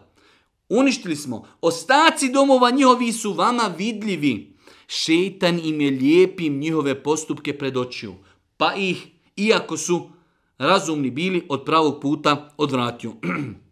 [0.69, 4.53] Uništili smo, ostaci domova njihovi su vama vidljivi.
[4.87, 8.13] Šeitan im je lijepim njihove postupke pred očiju.
[8.57, 9.07] pa ih,
[9.37, 10.09] iako su
[10.58, 13.12] razumni bili, od pravog puta odvratio.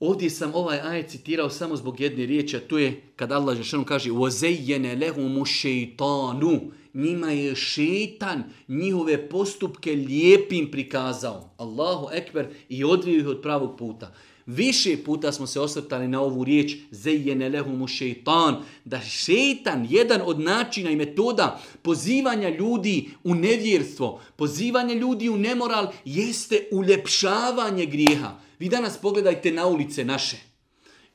[0.00, 3.84] Ovdje sam ovaj ajet citirao samo zbog jedne riječi, a to je kad Allah Žešanu
[3.84, 11.50] kaže وَزَيَّنَ لَهُمُ شَيْطَانُ Njima je šeitan njihove postupke lijepim prikazao.
[11.56, 14.14] Allahu ekber i odvio ih od pravog puta.
[14.45, 20.39] Više puta smo se osvrtali na ovu riječ zejjene lehumu šeitan, da šeitan, jedan od
[20.39, 28.39] načina i metoda pozivanja ljudi u nevjerstvo, pozivanja ljudi u nemoral, jeste uljepšavanje grijeha.
[28.59, 30.37] Vi danas pogledajte na ulice naše.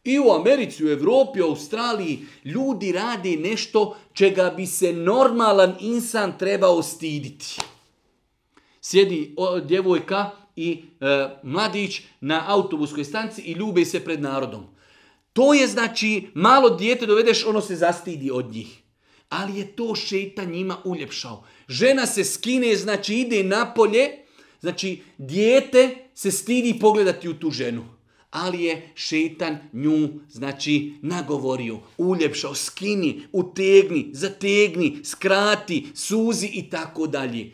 [0.05, 6.39] I u Americi, u Evropi, u Australiji ljudi rade nešto čega bi se normalan insan
[6.39, 7.57] trebao stiditi.
[8.81, 14.67] Sjedi o, djevojka i e, mladić na autobuskoj stanci i ljube se pred narodom.
[15.33, 18.79] To je znači, malo dijete dovedeš, ono se zastidi od njih.
[19.29, 21.45] Ali je to šeta njima uljepšao.
[21.69, 24.09] Žena se skine, znači ide napolje,
[24.61, 27.85] znači dijete se stidi pogledati u tu ženu.
[28.31, 37.51] Ali je šetan nju, znači, nagovorio, uljepšao, skini, utegni, zategni, skrati, suzi i tako dalje.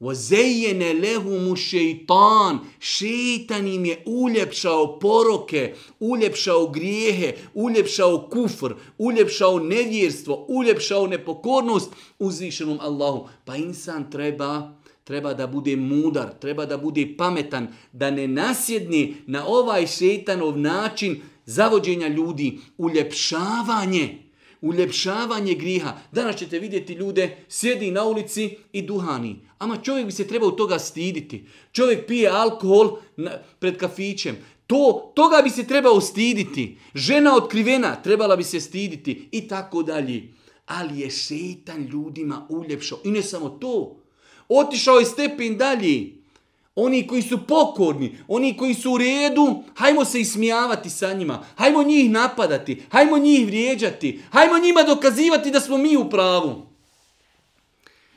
[0.00, 2.58] وَزَيَّنَ لَهُمُ šeitan.
[2.80, 13.28] Šeitan im je uljepšao poroke, uljepšao grijehe, uljepšao kufr, uljepšao nevjerstvo, uljepšao nepokornost uzvišenom Allahu.
[13.44, 19.46] Pa insan treba treba da bude mudar, treba da bude pametan, da ne nasjedni na
[19.46, 24.18] ovaj šetanov način zavođenja ljudi, uljepšavanje,
[24.61, 25.97] uljepšavanje griha.
[26.11, 29.39] Danas ćete vidjeti ljude, sjedi na ulici i duhani.
[29.57, 31.45] Ama čovjek bi se trebao toga stiditi.
[31.71, 34.37] Čovjek pije alkohol na, pred kafićem.
[34.67, 36.77] To, toga bi se trebao stiditi.
[36.95, 40.23] Žena otkrivena trebala bi se stiditi i tako dalje.
[40.65, 42.99] Ali je šetan ljudima uljepšao.
[43.03, 43.97] I ne samo to.
[44.49, 46.20] Otišao je stepen dalje.
[46.74, 51.82] Oni koji su pokorni, oni koji su u redu, hajmo se ismijavati sa njima, hajmo
[51.82, 56.66] njih napadati, hajmo njih vrijeđati, hajmo njima dokazivati da smo mi u pravu.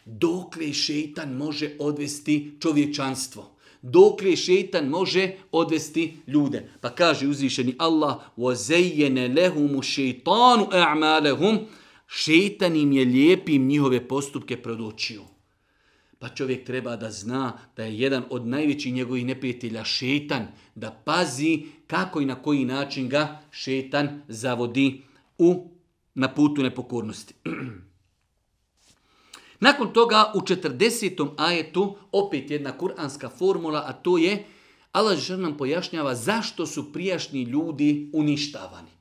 [0.06, 3.52] Dokle šeitan može odvesti čovječanstvo?
[3.82, 6.72] Dokle šeitan može odvesti ljude?
[6.82, 11.58] Pa kaže uzvišeni Allah, وَزَيَّنَ لَهُمُ شَيْطَانُ أَعْمَالَهُمْ
[12.08, 15.22] Šeitan im je lijepim njihove postupke predočio.
[16.24, 21.66] Pa čovjek treba da zna da je jedan od najvećih njegovih neprijatelja šetan, da pazi
[21.88, 25.02] kako i na koji način ga šetan zavodi
[25.38, 25.70] u,
[26.16, 27.34] na putu nepokornosti.
[29.60, 31.30] Nakon toga u 40.
[31.38, 34.46] ajetu opet jedna kuranska formula, a to je
[34.92, 38.92] Allah žer nam pojašnjava zašto su prijašnji ljudi uništavani.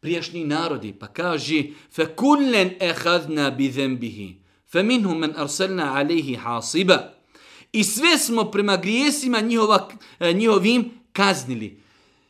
[0.00, 1.62] Prijašnji narodi, pa kaže
[1.94, 4.39] فَكُلَّنْ اَحَذْنَا بِذَنْبِهِ
[4.72, 7.16] فَمِنْهُمْ مَنْ أَرْسَلْنَا عَلَيْهِ حَاصِبًا
[7.72, 9.88] I sve smo prema grijesima njihova,
[10.20, 11.80] e, njihovim kaznili.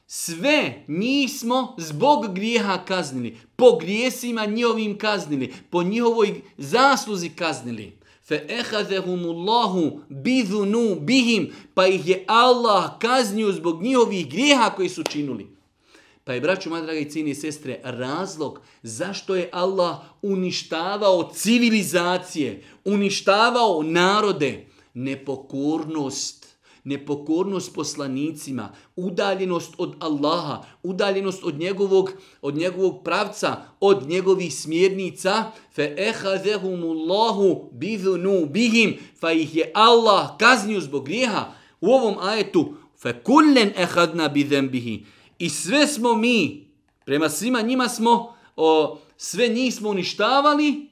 [0.06, 3.36] Sve njih smo zbog grijeha kaznili.
[3.56, 5.54] Po grijesima njihovim kaznili.
[5.70, 7.98] Po njihovoj zasluzi kaznili.
[8.28, 15.46] فَأَخَذَهُمُ اللَّهُ بِذُنُوا بِهِمْ Pa ih je Allah kaznio zbog njihovih grijeha koji su činuli.
[16.23, 24.67] Pa je, braću, moja draga i sestre, razlog zašto je Allah uništavao civilizacije, uništavao narode,
[24.93, 26.41] nepokornost,
[26.83, 35.95] nepokornost poslanicima, udaljenost od Allaha, udaljenost od njegovog, od njegovog pravca, od njegovih smjernica, fe
[35.97, 41.53] ehazehumullahu bidhunu bihim, fa ih je Allah kaznio zbog grijeha.
[41.81, 45.05] U ovom ajetu, fe kullen ehadna bidhem bihim,
[45.41, 46.67] I sve smo mi,
[47.05, 50.89] prema svima njima smo, o, sve njih smo uništavali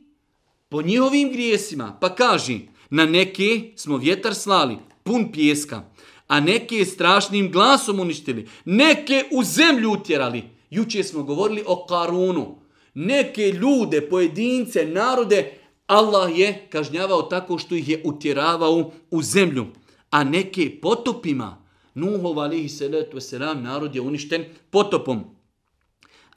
[0.69, 1.97] po njihovim grijesima.
[2.01, 2.59] Pa kaži,
[2.89, 5.89] na neke smo vjetar slali, pun pjeska,
[6.27, 10.43] a neke strašnim glasom uništili, neke u zemlju utjerali.
[10.69, 12.59] Juče smo govorili o Karunu.
[12.93, 15.53] Neke ljude, pojedince, narode,
[15.87, 19.65] Allah je kažnjavao tako što ih je utjeravao u zemlju.
[20.09, 21.58] A neke potopima,
[21.93, 25.23] Nuhov alihi salatu wasalam, narod je uništen potopom.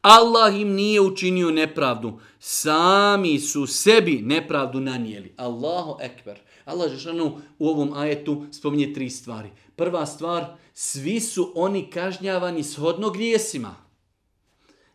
[0.03, 2.21] Allah im nije učinio nepravdu.
[2.39, 5.35] Sami su sebi nepravdu nanijeli.
[5.37, 6.39] Allahu ekber.
[6.65, 9.51] Allah Žešanu u ovom ajetu spominje tri stvari.
[9.77, 13.75] Prva stvar, svi su oni kažnjavani shodno grijesima.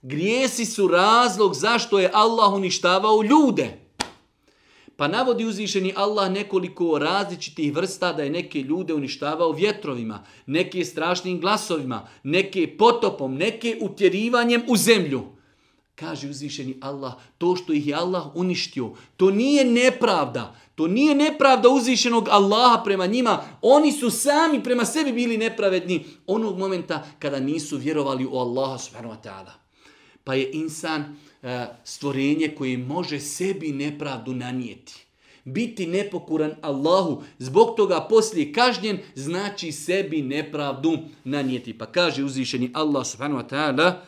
[0.02, 3.87] Grijesi su razlog zašto je Allah uništavao ljude.
[4.98, 11.40] Pa navodi uzvišeni Allah nekoliko različitih vrsta da je neke ljude uništavao vjetrovima, neke strašnim
[11.40, 15.22] glasovima, neke potopom, neke utjerivanjem u zemlju.
[15.96, 20.56] Kaže uzvišeni Allah, to što ih je Allah uništio, to nije nepravda.
[20.76, 23.42] To nije nepravda uzvišenog Allaha prema njima.
[23.62, 29.14] Oni su sami prema sebi bili nepravedni onog momenta kada nisu vjerovali u Allaha subhanahu
[29.14, 29.52] wa ta'ala.
[30.24, 31.16] Pa je insan
[31.85, 35.07] stvorenje koje može sebi nepravdu nanijeti.
[35.45, 41.79] Biti nepokuran Allahu, zbog toga poslije kažnjen, znači sebi nepravdu nanijeti.
[41.79, 44.03] Pa kaže uzvišeni Allah subhanahu wa ta'ala,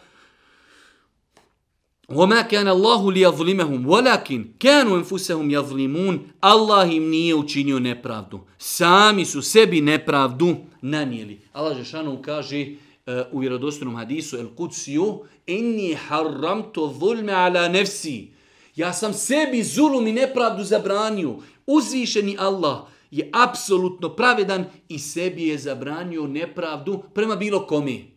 [2.08, 9.42] وما كان الله ليظلمهم ولكن كانوا انفسهم يظلمون الله im nije učinio nepravdu sami su
[9.42, 16.93] sebi nepravdu nanijeli Allah džeshanu kaže uh, Eh, u vjerodostojnom hadisu el kudsiju inni haramtu
[16.99, 18.27] zulme ala nefsi
[18.75, 21.35] ja sam sebi zulum i nepravdu zabranio
[21.67, 22.79] uzvišeni Allah
[23.11, 28.11] je apsolutno pravedan i sebi je zabranio nepravdu prema bilo komi.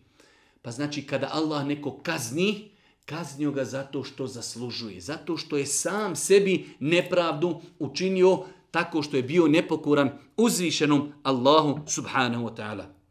[0.63, 2.71] pa znači kada Allah neko kazni
[3.05, 9.23] kaznio ga zato što zaslužuje, zato što je sam sebi nepravdu učinio tako što je
[9.23, 13.02] bio nepokoran uzvišenom Allahu subhanahu wa ta'ala.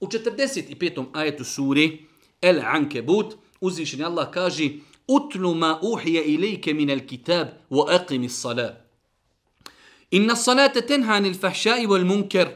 [0.00, 1.04] U 45.
[1.12, 2.06] ajetu suri
[2.42, 4.70] El Ankebut uzvišeni Allah kaže
[5.08, 8.74] Utlu ma uhije ilike min el kitab wa aqimi salat.
[10.10, 12.48] Inna salata tenha anil fahšai wal munkar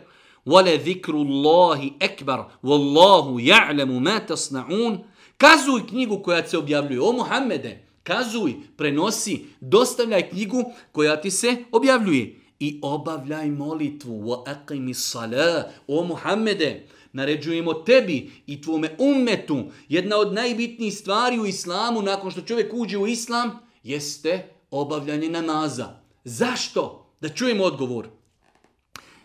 [0.47, 5.05] Wala zikru Allahi ekbar, wallahu ja'lamu ma tasna'un.
[5.39, 7.01] Kazuj knjigu koja se objavljuje.
[7.01, 12.41] O Muhammede, kazuj, prenosi, dostavljaj knjigu koja ti se objavljuje.
[12.61, 14.23] I obavljaj molitvu.
[14.23, 15.67] Wa aqimi salat.
[15.89, 19.65] O Muhammede, naređujemo tebi i tvome ummetu.
[19.89, 25.89] Jedna od najbitnijih stvari u islamu, nakon što čovjek uđe u islam, jeste obavljanje namaza.
[26.25, 27.11] Zašto?
[27.21, 28.09] Da čujemo odgovor.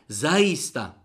[0.08, 1.00] Zaista,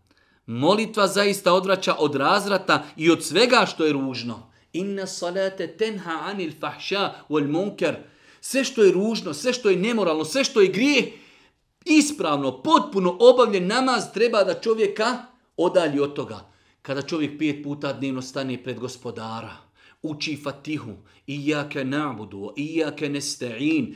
[0.47, 4.51] Molitva zaista odvraća od razrata i od svega što je ružno.
[4.73, 7.97] Inna salate tenha anil fahša wal munkar.
[8.41, 11.13] Sve što je ružno, sve što je nemoralno, sve što je grije,
[11.85, 15.17] ispravno, potpuno obavljen namaz treba da čovjeka
[15.57, 16.54] odalji od toga.
[16.85, 19.57] Kada čovjek pet puta dnevno stane pred gospodara,
[20.03, 20.93] uči fatihu,
[21.27, 23.95] ijake na'budu, ijake nesta'in,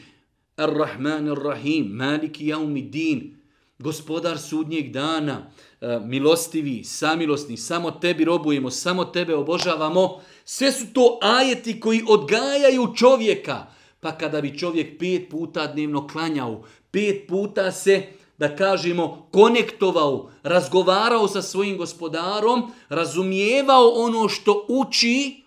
[0.57, 3.37] ar-Rahman ar-Rahim, maliki jaumi din,
[3.79, 10.21] gospodar sudnjeg dana, eh, milostivi, samilosni, samo tebi robujemo, samo tebe obožavamo.
[10.45, 13.67] Sve su to ajeti koji odgajaju čovjeka.
[14.01, 18.07] Pa kada bi čovjek pet puta dnevno klanjao, pet puta se,
[18.39, 25.43] da kažemo, konektovao, razgovarao sa svojim gospodarom, razumijevao ono što uči,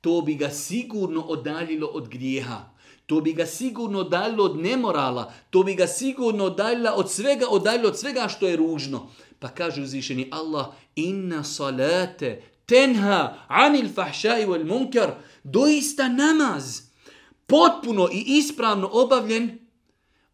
[0.00, 2.76] to bi ga sigurno odaljilo od grijeha.
[3.06, 7.88] To bi ga sigurno odaljilo od nemorala, to bi ga sigurno odaljilo od svega, odaljilo
[7.88, 9.10] od svega što je ružno.
[9.38, 10.66] Pa kaže uzvišeni Allah,
[10.96, 16.82] inna salate tenha anil fahšaj wal munkar, doista namaz,
[17.46, 19.65] potpuno i ispravno obavljen,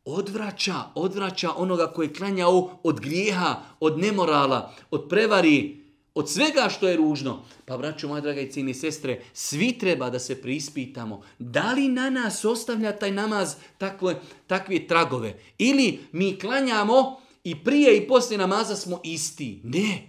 [0.05, 5.83] odvraća, odvraća onoga koji je klanjao od grijeha, od nemorala, od prevari,
[6.15, 7.45] od svega što je ružno.
[7.65, 11.23] Pa braćo moja draga i cijene sestre, svi treba da se prispitamo.
[11.39, 15.41] Da li na nas ostavlja taj namaz takve, takve tragove?
[15.59, 19.61] Ili mi klanjamo, i prije i poslije namaza smo isti.
[19.65, 20.09] Ne.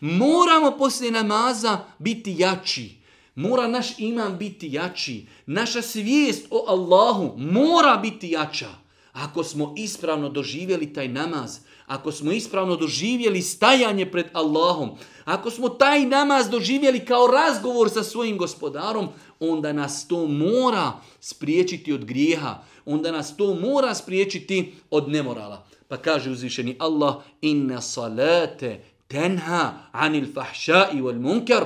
[0.00, 2.94] Moramo poslije namaza biti jači.
[3.34, 5.26] Mora naš iman biti jači.
[5.46, 8.83] Naša svijest o Allahu mora biti jača.
[9.14, 14.90] Ako smo ispravno doživjeli taj namaz, ako smo ispravno doživjeli stajanje pred Allahom,
[15.24, 19.08] ako smo taj namaz doživjeli kao razgovor sa svojim gospodarom,
[19.40, 25.66] onda nas to mora spriječiti od grijeha, onda nas to mora spriječiti od nemorala.
[25.88, 31.64] Pa kaže uzvišeni Allah, inna salate tenha anil fahšai wal munkar.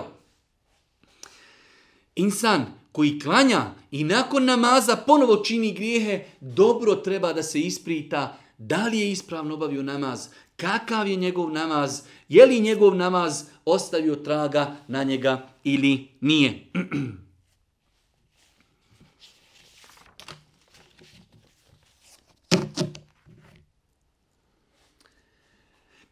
[2.15, 8.87] Insan koji klanja i nakon namaza ponovo čini grijehe, dobro treba da se isprita da
[8.87, 14.77] li je ispravno obavio namaz, kakav je njegov namaz, je li njegov namaz ostavio traga
[14.89, 16.71] na njega ili nije.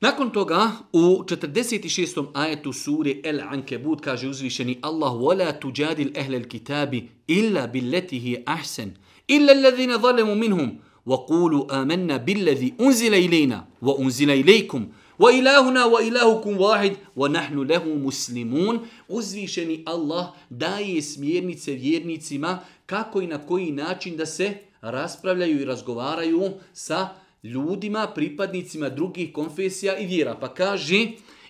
[0.05, 2.25] Nakon toga u 46.
[2.33, 8.89] ajetu suri El Ankebut kaže uzvišeni Allah وَلَا تُجَادِلْ أَهْلَ الْكِتَابِ إِلَّا بِالَّتِهِ أَحْسَنِ
[9.29, 14.87] إِلَّا الَّذِينَ ظَلَمُوا مِنْهُمْ وَقُولُوا آمَنَّا بِالَّذِي أُنزِلَ إِلَيْنَا وَأُنزِلَ إِلَيْكُمْ
[15.19, 23.71] وَإِلَهُنَا وَإِلَهُكُمْ وَاحِدٌ وَنَحْنُ لَهُ مُسْلِمُونَ Uzvišeni Allah daje smjernice vjernicima kako i na koji
[23.71, 27.09] način da se raspravljaju i razgovaraju sa
[27.42, 30.36] ljudima, pripadnicima drugih konfesija i vjera.
[30.40, 31.06] Pa kaže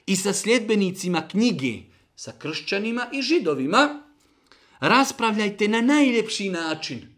[0.06, 1.72] i sa sljedbenicima knjige,
[2.16, 4.02] sa kršćanima i židovima,
[4.80, 7.16] raspravljajte na najljepši način.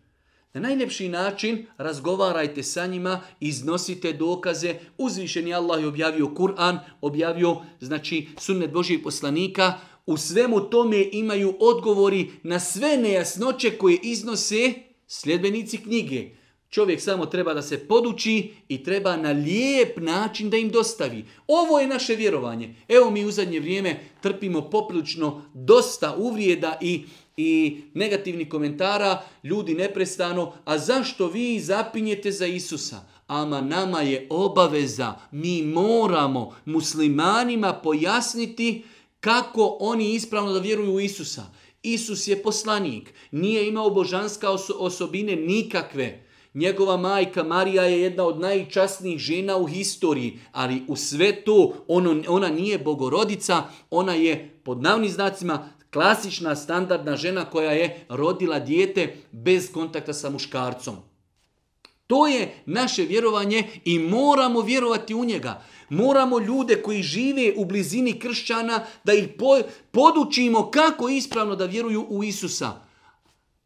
[0.54, 4.74] Na najljepši način razgovarajte sa njima, iznosite dokaze.
[4.98, 9.74] Uzvišeni Allah je objavio Kur'an, objavio znači sunnet Božijeg poslanika.
[10.06, 14.72] U svemu tome imaju odgovori na sve nejasnoće koje iznose
[15.06, 16.30] sljedbenici knjige.
[16.70, 21.24] Čovjek samo treba da se poduči i treba na lijep način da im dostavi.
[21.46, 22.74] Ovo je naše vjerovanje.
[22.88, 27.04] Evo mi u zadnje vrijeme trpimo poprilično dosta uvrijeda i
[27.40, 33.00] i negativnih komentara, ljudi neprestano, a zašto vi zapinjete za Isusa?
[33.26, 38.84] Ama nama je obaveza, mi moramo muslimanima pojasniti
[39.20, 41.42] kako oni ispravno da vjeruju u Isusa.
[41.82, 46.27] Isus je poslanik, nije imao božanska osobine nikakve.
[46.54, 52.22] Njegova majka Marija je jedna od najčasnijih žena u historiji, ali u sve to ono,
[52.28, 59.16] ona nije bogorodica, ona je pod navnim znacima klasična standardna žena koja je rodila dijete
[59.32, 60.96] bez kontakta sa muškarcom.
[62.06, 65.62] To je naše vjerovanje i moramo vjerovati u njega.
[65.88, 69.28] Moramo ljude koji žive u blizini kršćana da ih
[69.90, 72.87] podučimo kako ispravno da vjeruju u Isusa.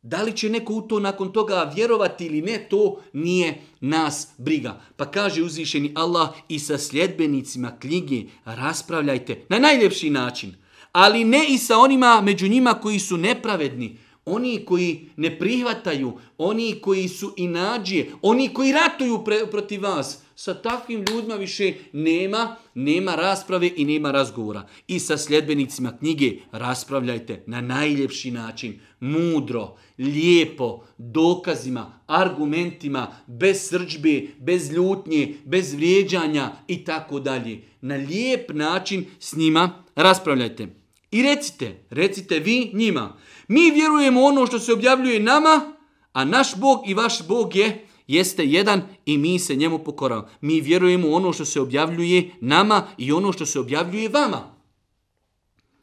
[0.02, 4.80] Da li će neko u to nakon toga vjerovati ili ne, to nije nas briga.
[4.96, 10.54] Pa kaže uzvišeni Allah i sa sljedbenicima knjige raspravljajte na najljepši način
[10.92, 16.74] ali ne i sa onima među njima koji su nepravedni, oni koji ne prihvataju, oni
[16.82, 20.22] koji su inađije, oni koji ratuju protiv vas.
[20.44, 24.66] Sa takvim ljudima više nema, nema rasprave i nema razgovora.
[24.88, 34.72] I sa sljedbenicima knjige raspravljajte na najljepši način, mudro, lijepo, dokazima, argumentima, bez srđbe, bez
[34.72, 37.62] ljutnje, bez vrijeđanja i tako dalje.
[37.80, 40.66] Na lijep način s njima raspravljajte.
[41.10, 43.16] I recite, recite vi njima,
[43.48, 45.72] mi vjerujemo ono što se objavljuje nama,
[46.12, 50.28] a naš Bog i vaš Bog je jeste jedan i mi se njemu pokoravamo.
[50.40, 54.54] Mi vjerujemo ono što se objavljuje nama i ono što se objavljuje vama.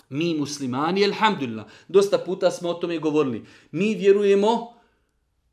[0.09, 3.45] Mi muslimani, alhamdulillah, dosta puta smo o tome govorili.
[3.72, 4.74] Mi vjerujemo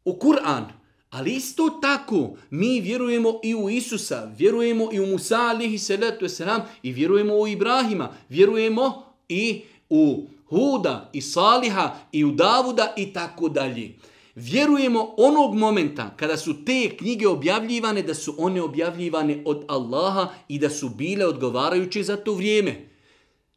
[0.05, 0.65] u Kur'an,
[1.11, 6.61] ali isto tako mi vjerujemo i u Isusa, vjerujemo i u Musa alihi salatu wasalam
[6.83, 13.49] i vjerujemo u Ibrahima, vjerujemo i u Huda i Saliha i u Davuda i tako
[13.49, 13.95] dalje.
[14.37, 20.59] Vjerujemo onog momenta kada su te knjige objavljivane da su one objavljivane od Allaha i
[20.59, 22.89] da su bile odgovarajuće za to vrijeme.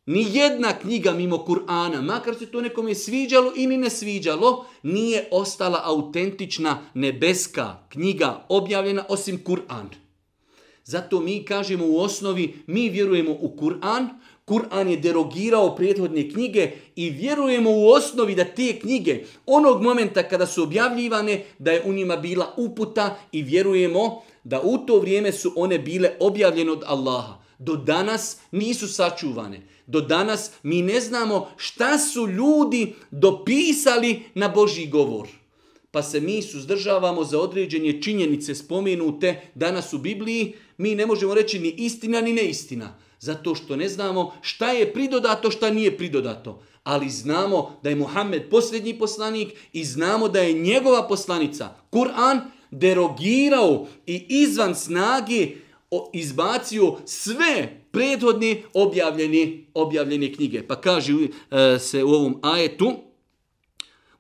[0.06, 5.82] Ni jedna knjiga mimo Kur'ana, makar se to nekome sviđalo ili ne sviđalo, nije ostala
[5.86, 10.09] autentična nebeska knjiga objavljena osim Kur'an.
[10.90, 14.08] Zato mi kažemo u osnovi, mi vjerujemo u Kur'an,
[14.46, 20.46] Kur'an je derogirao prethodne knjige i vjerujemo u osnovi da te knjige onog momenta kada
[20.46, 25.54] su objavljivane da je u njima bila uputa i vjerujemo da u to vrijeme su
[25.56, 27.38] one bile objavljene od Allaha.
[27.60, 29.62] Do danas nisu sačuvane.
[29.88, 35.28] Do danas mi ne znamo šta su ljudi dopisali na Božji govor.
[35.92, 40.54] Pa se mi suzdržavamo za određenje činjenice spomenute danas u Bibliji.
[40.78, 42.98] Mi ne možemo reći ni istina ni neistina.
[43.20, 46.64] Zato što ne znamo šta je pridodato, šta nije pridodato.
[46.84, 52.40] Ali znamo da je Muhammed posljednji poslanik i znamo da je njegova poslanica, Kur'an,
[52.72, 55.48] derogirao i izvan snage
[56.14, 60.68] izbacio sve prethodne objavljene, objavljene knjige.
[60.68, 62.94] Pa kaže e, se u ovom ajetu,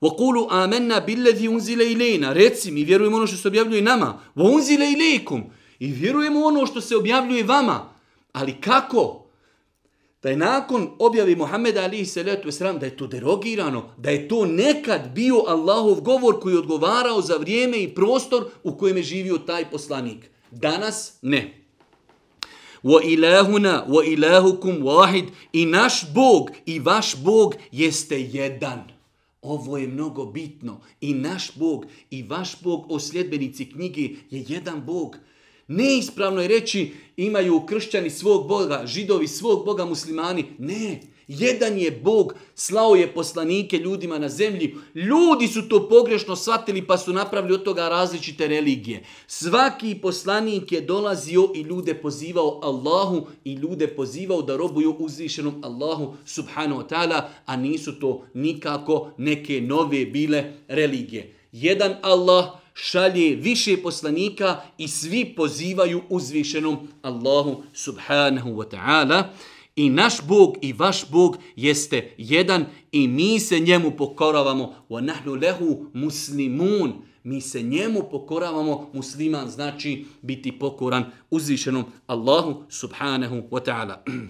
[0.04, 4.20] وَقُولُوا آمَنَّا بِالَّذِي أُنزِلَ إِلَيْنَا Reci mi, vjerujemo ono što se objavljuje nama.
[4.36, 5.42] وَأُنزِلَ إِلَيْكُمْ
[5.78, 7.88] I vjerujemo ono što se objavljuje vama.
[8.32, 9.24] Ali kako?
[10.22, 14.46] Da je nakon objavi Muhammeda alihi salatu wasalam, da je to derogirano, da je to
[14.46, 19.38] nekad bio Allahov govor koji je odgovarao za vrijeme i prostor u kojem je živio
[19.38, 20.30] taj poslanik.
[20.50, 21.60] Danas ne.
[22.82, 28.94] Wa ilahuna wa ilahukum wahid i naš Bog i vaš Bog jeste jedan.
[29.41, 30.81] Ovo je mnogo bitno.
[31.01, 35.17] I naš Bog i vaš Bog o sljedbenici knjige je jedan Bog.
[35.67, 40.45] Neispravno je reći imaju kršćani svog Boga, židovi svog Boga, muslimani.
[40.57, 44.75] Ne, jedan je Bog, slao je poslanike ljudima na zemlji.
[44.95, 49.03] Ljudi su to pogrešno shvatili pa su napravili od toga različite religije.
[49.27, 56.15] Svaki poslanik je dolazio i ljude pozivao Allahu i ljude pozivao da robuju uzvišenom Allahu
[56.25, 61.35] subhanahu wa ta'ala, a nisu to nikako neke nove bile religije.
[61.51, 69.23] Jedan Allah, šalje više poslanika i svi pozivaju uzvišenom Allahu subhanahu wa ta'ala.
[69.79, 74.75] I naš Bog i vaš Bog jeste jedan i mi se njemu pokoravamo.
[74.89, 76.93] Wa nahnu lehu muslimun.
[77.23, 78.89] Mi se njemu pokoravamo.
[78.93, 83.95] Musliman znači biti pokoran uzvišenom Allahu subhanahu wa ta'ala.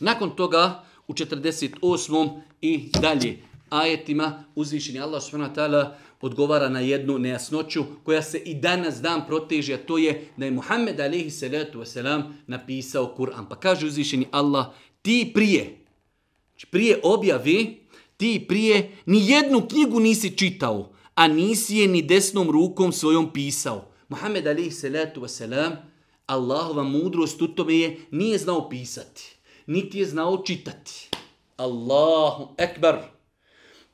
[0.00, 2.40] Nakon toga u 48.
[2.60, 8.54] i dalje ajetima uzvišeni Allah subhanahu wa ta'ala odgovara na jednu nejasnoću koja se i
[8.54, 13.48] danas dan proteže, a to je da je Muhammed alaihi salatu wasalam napisao Kur'an.
[13.48, 14.66] Pa kaže uzvišeni Allah,
[15.02, 15.78] ti prije,
[16.50, 22.50] znači prije objavi, ti prije ni jednu knjigu nisi čitao, a nisi je ni desnom
[22.50, 23.90] rukom svojom pisao.
[24.08, 25.76] Muhammed alaihi salatu wasalam,
[26.26, 29.40] Allahova mudrost u tome je nije znao pisati
[29.70, 31.08] niti je znao čitati.
[31.56, 32.96] Allahu ekber.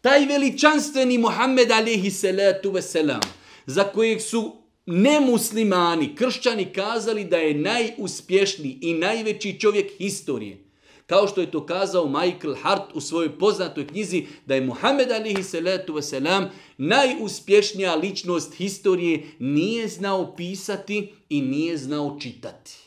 [0.07, 3.20] Taj veličanstveni Muhammed alihi salatu veselam,
[3.66, 4.52] za kojeg su
[4.86, 10.64] nemuslimani, kršćani kazali da je najuspješniji i najveći čovjek historije.
[11.07, 15.42] Kao što je to kazao Michael Hart u svojoj poznatoj knjizi da je Muhammed alihi
[15.42, 16.46] salatu wasalam
[16.78, 22.86] najuspješnija ličnost historije nije znao pisati i nije znao čitati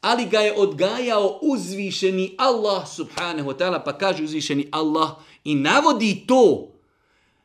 [0.00, 5.10] ali ga je odgajao uzvišeni Allah subhanahu wa ta'ala, pa kaže uzvišeni Allah
[5.44, 6.72] i navodi to.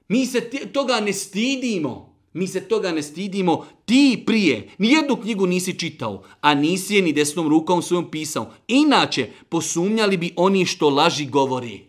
[0.08, 2.16] Mi se toga ne stidimo.
[2.34, 3.66] Mi se toga ne stidimo.
[3.86, 8.54] Ti prije nijednu knjigu nisi čitao, a nisi je ni desnom rukom svojom pisao.
[8.68, 11.86] Inače, posumnjali bi oni što laži govori.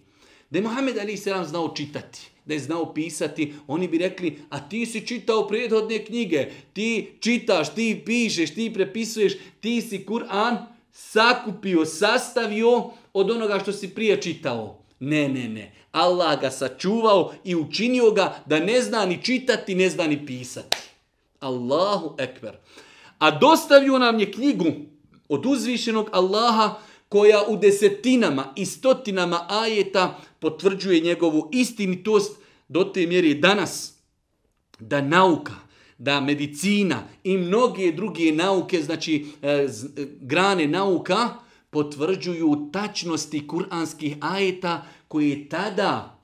[0.50, 4.68] Da je Muhammed Ali Selam znao čitati da je znao pisati, oni bi rekli, a
[4.68, 10.56] ti si čitao prethodne knjige, ti čitaš, ti pišeš, ti prepisuješ, ti si Kur'an
[10.92, 14.85] sakupio, sastavio od onoga što si prije čitao.
[15.00, 15.72] Ne, ne, ne.
[15.92, 20.76] Allah ga sačuvao i učinio ga da ne zna ni čitati, ne zna ni pisati.
[21.40, 22.56] Allahu ekber.
[23.18, 24.72] A dostavio nam je knjigu
[25.28, 26.74] od uzvišenog Allaha
[27.08, 32.38] koja u desetinama i stotinama ajeta potvrđuje njegovu istinitost
[32.68, 33.92] do te mjeri danas
[34.78, 35.54] da nauka,
[35.98, 39.68] da medicina i mnoge druge nauke, znači e, e,
[40.20, 41.28] grane nauka,
[41.70, 46.18] potvrđuju tačnosti kuranskih ajeta koje je tada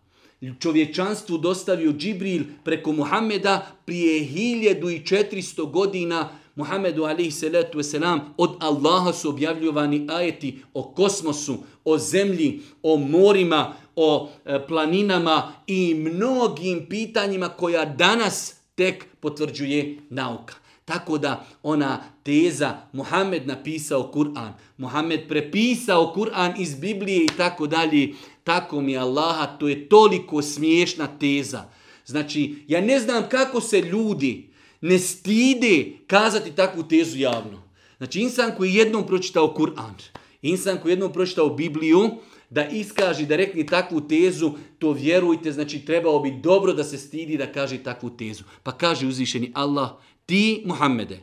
[0.61, 9.28] čovječanstvu dostavio Džibril preko Muhameda prije 1400 godina Muhammedu alaihi salatu wasalam od Allaha su
[9.28, 17.84] objavljivani ajeti o kosmosu, o zemlji, o morima, o e, planinama i mnogim pitanjima koja
[17.84, 20.55] danas tek potvrđuje nauka.
[20.84, 28.14] Tako da ona teza Muhammed napisao Kur'an, Muhammed prepisao Kur'an iz Biblije i tako dalje,
[28.44, 31.64] tako mi Allaha, to je toliko smiješna teza.
[32.06, 34.50] Znači, ja ne znam kako se ljudi
[34.80, 37.62] ne stide kazati takvu tezu javno.
[37.96, 39.94] Znači, insan koji jednom pročitao Kur'an,
[40.42, 42.10] insan koji jednom pročitao Bibliju,
[42.50, 47.36] da iskaži, da rekne takvu tezu, to vjerujte, znači trebao bi dobro da se stidi
[47.36, 48.44] da kaže takvu tezu.
[48.62, 49.90] Pa kaže uzvišeni Allah,
[50.26, 51.20] ti Muhammede,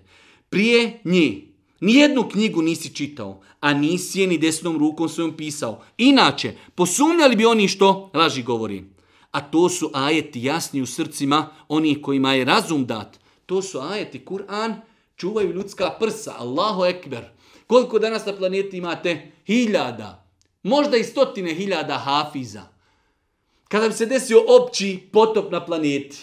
[0.49, 1.41] prije nje,
[1.79, 5.81] nijednu knjigu nisi čitao, a nisi je ni desnom rukom svojom pisao.
[5.97, 8.83] Inače, posumnjali bi oni što laži govori.
[9.31, 13.19] A to su ajeti jasni u srcima onih kojima je razum dat.
[13.45, 14.75] To su ajeti Kur'an,
[15.15, 17.25] čuvaju ljudska prsa, Allahu ekber.
[17.67, 19.31] Koliko danas na planeti imate?
[19.47, 20.25] Hiljada.
[20.63, 22.63] Možda i stotine hiljada hafiza.
[23.67, 26.17] Kada bi se desio opći potop na planeti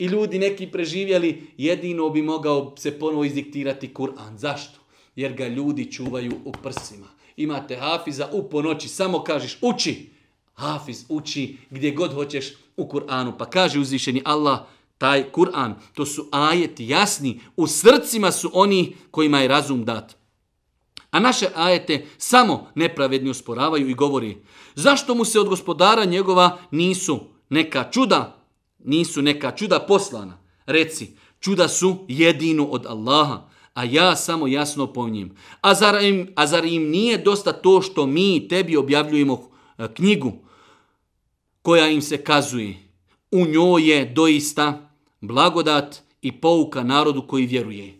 [0.00, 4.36] i ljudi neki preživjeli, jedino bi mogao se ponovo izdiktirati Kur'an.
[4.36, 4.78] Zašto?
[5.16, 7.06] Jer ga ljudi čuvaju u prsima.
[7.36, 10.10] Imate hafiza u ponoći, samo kažeš uči.
[10.54, 13.32] Hafiz uči gdje god hoćeš u Kur'anu.
[13.38, 14.60] Pa kaže uzvišeni Allah,
[14.98, 20.16] taj Kur'an, to su ajeti jasni, u srcima su oni kojima je razum dat.
[21.10, 24.36] A naše ajete samo nepravedni usporavaju i govori
[24.74, 28.39] zašto mu se od gospodara njegova nisu neka čuda,
[28.84, 30.38] nisu neka čuda poslana.
[30.66, 35.36] Reci, čuda su jedino od Allaha, a ja samo jasno njim.
[35.60, 40.32] A zar, im, a zar im nije dosta to što mi tebi objavljujemo eh, knjigu
[41.62, 42.76] koja im se kazuje?
[43.30, 47.94] U njoj je doista blagodat i pouka narodu koji vjeruje.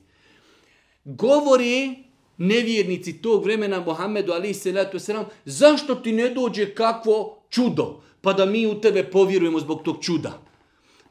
[1.05, 1.95] Govori
[2.37, 8.47] nevjernici tog vremena Mohamedu ali Selatu selam, zašto ti ne dođe kakvo čudo, pa da
[8.47, 10.50] mi u tebe povjerujemo zbog tog čuda.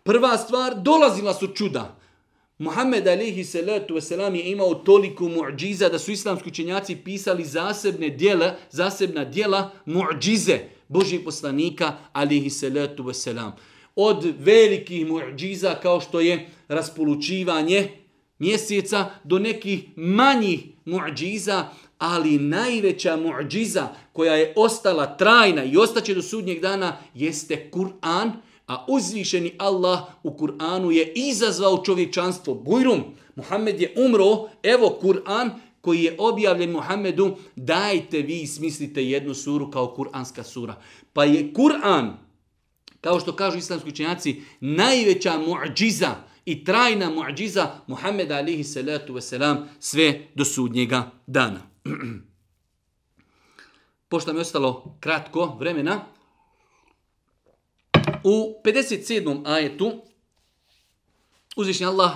[0.03, 1.95] Prva stvar, dolazila su čuda.
[2.57, 8.55] Muhammed alihi salatu wasalam je imao toliko muđiza da su islamski učenjaci pisali zasebne dijela,
[8.71, 13.51] zasebna dijela muđize Božih poslanika alihi salatu wasalam.
[13.95, 17.89] od velikih muđiza kao što je raspolučivanje
[18.39, 21.65] mjeseca do nekih manjih muđiza,
[21.97, 28.31] ali najveća muđiza koja je ostala trajna i ostaće do sudnjeg dana jeste Kur'an,
[28.69, 32.53] a uzvišeni Allah u Kur'anu je izazvao čovječanstvo.
[32.53, 33.03] Bujrum,
[33.35, 35.49] Muhammed je umro, evo Kur'an
[35.81, 40.75] koji je objavljen Muhammedu, dajte vi smislite jednu suru kao Kur'anska sura.
[41.13, 42.13] Pa je Kur'an,
[43.01, 46.15] kao što kažu islamski učenjaci, najveća muđiza
[46.45, 51.61] i trajna muđiza Muhammeda alihi salatu wasalam sve do sudnjega dana.
[54.09, 56.05] Pošto mi je ostalo kratko vremena,
[58.23, 59.41] u 57.
[59.45, 59.91] ajetu
[61.55, 62.11] uzvišnji Allah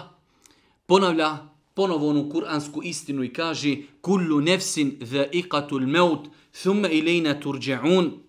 [0.86, 1.38] ponavlja
[1.74, 6.28] ponovo onu kuransku istinu i kaže kullu nefsin dha'iqatul maut
[6.62, 8.24] thumma ilayna turja'un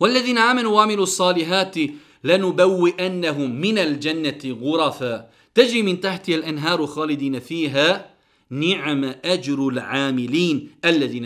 [0.00, 1.74] والذين آمنوا وعملوا الصالحات
[2.24, 8.13] لنبوئنهم من الجنة غرفا تجري من تحتها الأنهار خالدين فيها
[8.50, 10.70] ni'ama ajru al-amilin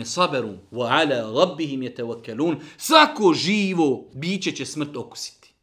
[0.05, 2.59] saberu, wa ala rabbihim yatawakkalun.
[2.77, 5.53] Svako živo biće će smrt okusiti.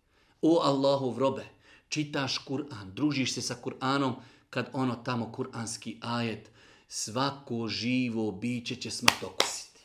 [0.43, 1.47] O Allahu robe
[1.89, 4.13] čitaš Kur'an družiš se sa Kur'anom
[4.51, 6.51] kad ono tamo kur'anski ajet
[6.89, 9.81] svako živo biće će smrt okusiti.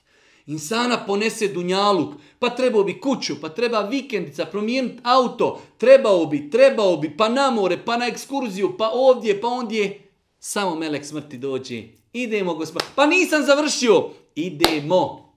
[0.48, 6.98] Insana ponese dunjaluk pa trebao bi kuću pa treba vikendica promijeniti auto trebao bi trebao
[6.98, 10.11] bi pa na more pa na ekskurziju pa ovdje pa ondje.
[10.44, 11.84] Samo melek smrti dođe.
[12.14, 12.84] Idemo, gospod.
[12.96, 14.10] Pa nisam završio.
[14.36, 15.34] Idemo.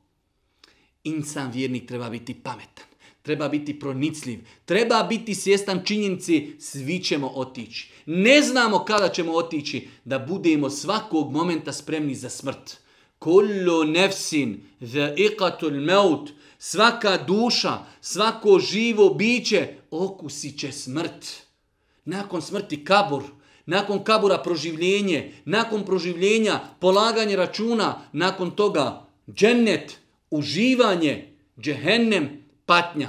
[1.05, 2.85] Insan vjernik treba biti pametan.
[3.23, 4.41] Treba biti pronicljiv.
[4.65, 6.57] Treba biti svjestan činjenici.
[6.59, 7.91] Svi ćemo otići.
[8.07, 9.89] Ne znamo kada ćemo otići.
[10.05, 12.77] Da budemo svakog momenta spremni za smrt.
[13.19, 14.61] Kullu nefsin
[15.17, 16.31] iqatul maut.
[16.59, 21.27] Svaka duša, svako živo biće okusit će smrt.
[22.05, 23.23] Nakon smrti kabur
[23.67, 29.99] nakon kabura proživljenje, nakon proživljenja polaganje računa, nakon toga džennet,
[30.31, 31.29] uživanje,
[31.61, 33.09] džehennem, patnja.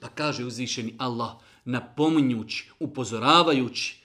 [0.00, 1.30] Pa kaže uzvišeni Allah,
[1.64, 3.96] napominjući, upozoravajući,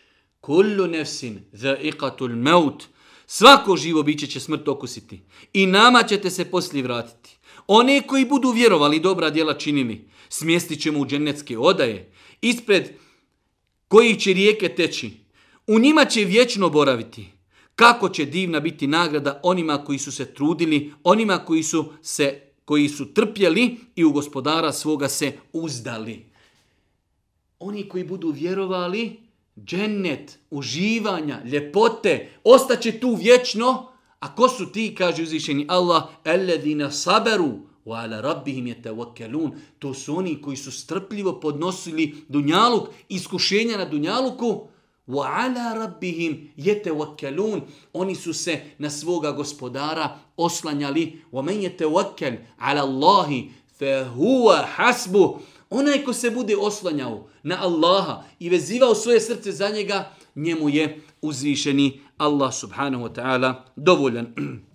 [0.42, 1.40] kullu nefsin
[1.82, 2.84] iqatul maut,
[3.28, 5.22] svako živo biće će smrt okusiti
[5.54, 7.38] i nama ćete se poslije vratiti.
[7.68, 12.12] One koji budu vjerovali dobra djela činili, smjestit ćemo u džennetske odaje,
[12.42, 12.90] ispred
[13.88, 15.12] koji će rijeke teći.
[15.68, 17.28] U njima će vječno boraviti.
[17.76, 22.90] Kako će divna biti nagrada onima koji su se trudili, onima koji su se koji
[22.90, 26.26] su trpjeli i u gospodara svoga se uzdali.
[27.60, 29.20] Oni koji budu vjerovali,
[29.66, 33.92] džennet, uživanja, ljepote, ostaće tu vječno.
[34.20, 39.52] A ko su ti, kaže uzvišeni Allah, eledina saberu, wa ala rabbihim yatawakkalun.
[39.80, 44.68] To su oni koji su strpljivo podnosili dunjaluk, iskušenja na dunjaluku,
[45.08, 47.62] wa ala rabbihim yatawakkalun.
[47.94, 51.22] Oni su se na svoga gospodara oslanjali.
[51.32, 54.68] وَمَنْ يَتَوَكَّلْ yatawakkal ala Allahi fa huwa.
[55.70, 61.02] Onaj ko se bude oslanjao na Allaha i vezivao svoje srce za njega, njemu je
[61.22, 64.28] uzvišeni Allah subhanahu wa ta'ala dovoljan.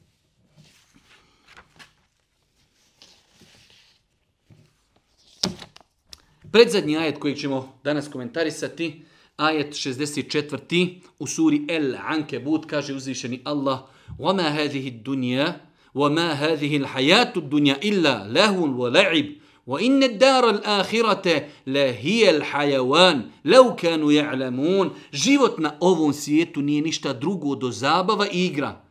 [6.52, 9.02] Predzadnji ajet koji ćemo danas komentarisati,
[9.38, 10.90] ajet 64.
[11.20, 13.80] u suri El Ankebut kaže uzvišeni Allah
[14.20, 15.62] وَمَا هَذِهِ الدُّنْيَا
[15.96, 19.28] وَمَا هَذِهِ الْحَيَاتُ الدُّنْيَا إِلَّا لَهٌ وَلَعِبٌ
[19.68, 27.56] وَإِنَّ الدَّارَ الْآخِرَةَ لَهِيَ الْحَيَوَانِ لَوْ كَانُوا يَعْلَمُونَ Život na ovom svijetu nije ništa drugo
[27.56, 28.82] do zabava i igra.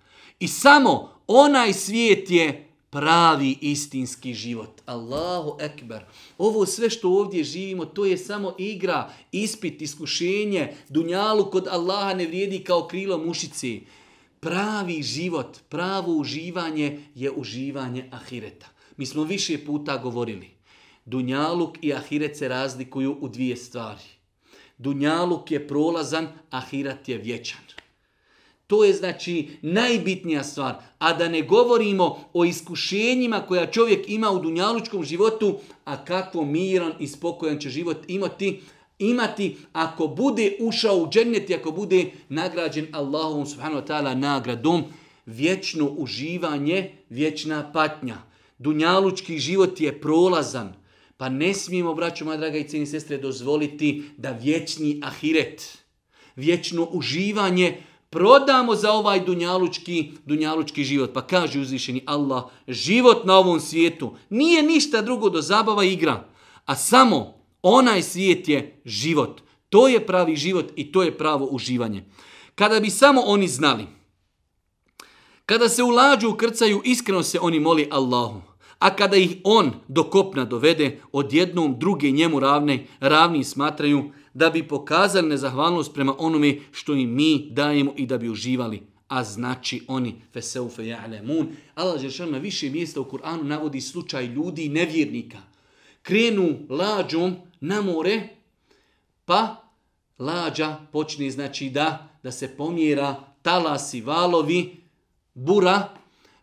[0.40, 4.81] I samo onaj svijet je pravi istinski život.
[4.85, 6.03] Allahu ekber.
[6.37, 10.73] Ovo sve što ovdje živimo, to je samo igra, ispit, iskušenje.
[10.89, 13.81] Dunjalu kod Allaha ne vrijedi kao krilo mušici.
[14.39, 18.67] Pravi život, pravo uživanje je uživanje ahireta.
[18.97, 20.49] Mi smo više puta govorili.
[21.05, 24.03] Dunjaluk i ahiret se razlikuju u dvije stvari.
[24.77, 27.80] Dunjaluk je prolazan, ahirat je vječan.
[28.71, 30.75] To je znači najbitnija stvar.
[30.99, 36.93] A da ne govorimo o iskušenjima koja čovjek ima u dunjalučkom životu, a kako miran
[36.99, 38.61] i spokojan će život imati,
[38.99, 44.83] imati ako bude ušao u džennet i ako bude nagrađen Allahom subhanahu wa ta'ala nagradom,
[45.25, 48.17] vječno uživanje, vječna patnja.
[48.57, 50.73] Dunjalučki život je prolazan.
[51.17, 55.77] Pa ne smijemo, braćo moja draga i cijeni sestre, dozvoliti da vječni ahiret,
[56.35, 57.77] vječno uživanje
[58.11, 61.13] prodamo za ovaj dunjalučki, dunjalučki život.
[61.13, 66.27] Pa kaže uzvišeni Allah, život na ovom svijetu nije ništa drugo do zabava igra,
[66.65, 69.41] a samo Onaj svijet je život.
[69.69, 72.03] To je pravi život i to je pravo uživanje.
[72.55, 73.85] Kada bi samo oni znali,
[75.45, 78.41] kada se ulađu u iskreno se oni moli Allahu.
[78.79, 84.67] A kada ih on do kopna dovede, odjednom druge njemu ravne, ravni smatraju da bi
[84.67, 88.81] pokazali nezahvalnost prema onome što im mi dajemo i da bi uživali.
[89.07, 91.45] A znači oni, feseufe ja'lemun.
[91.75, 95.37] Allah Žešan na više mjesta u Kur'anu navodi slučaj ljudi i nevjernika.
[96.01, 98.29] Krenu lađom na more,
[99.25, 99.55] pa
[100.19, 104.77] lađa počne znači da, da se pomjera talasi, valovi,
[105.33, 105.89] bura,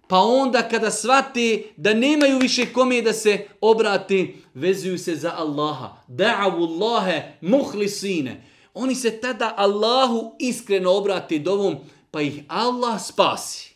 [0.09, 5.97] pa onda kada svate da nemaju više kome da se obrati, vezuju se za Allaha.
[6.09, 8.45] Da'avu Allahe muhlisine.
[8.75, 11.77] Oni se tada Allahu iskreno obrate dovom,
[12.11, 13.75] pa ih Allah spasi.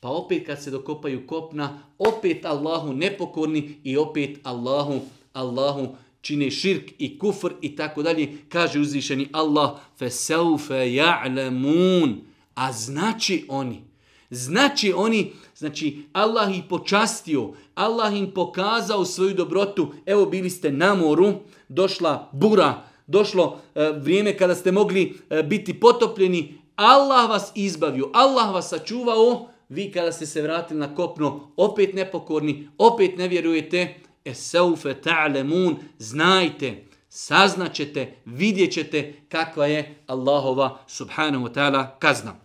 [0.00, 5.00] Pa opet kad se dokopaju kopna, opet Allahu nepokorni i opet Allahu,
[5.32, 12.14] Allahu čine širk i kufr i tako dalje, kaže uzvišeni Allah, fe seufe ja'lemun,
[12.54, 13.82] a znači oni,
[14.30, 19.92] znači oni, znači Allah ih počastio, Allah im pokazao svoju dobrotu.
[20.06, 21.32] Evo bili ste na moru,
[21.68, 28.54] došla bura, došlo e, vrijeme kada ste mogli e, biti potopljeni, Allah vas izbavio, Allah
[28.54, 33.94] vas sačuvao, vi kada ste se vratili na kopno, opet nepokorni, opet ne vjerujete,
[34.24, 42.43] esaufe ta'lemun, znajte, saznaćete, vidjet ćete kakva je Allahova subhanahu wa ta'ala kazna.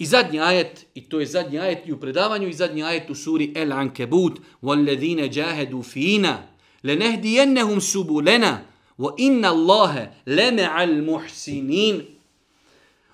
[0.00, 3.14] I zadnji ajet, i to je zadnji ajet i u predavanju, i zadnji ajet u
[3.14, 6.42] suri El Ankebut, وَالَّذِينَ جَاهَدُوا فِينَا
[6.84, 8.62] لَنَهْدِيَنَّهُمْ سُبُولَنَا
[8.98, 12.02] وَإِنَّ اللَّهَ لَمَعَ الْمُحْسِنِينَ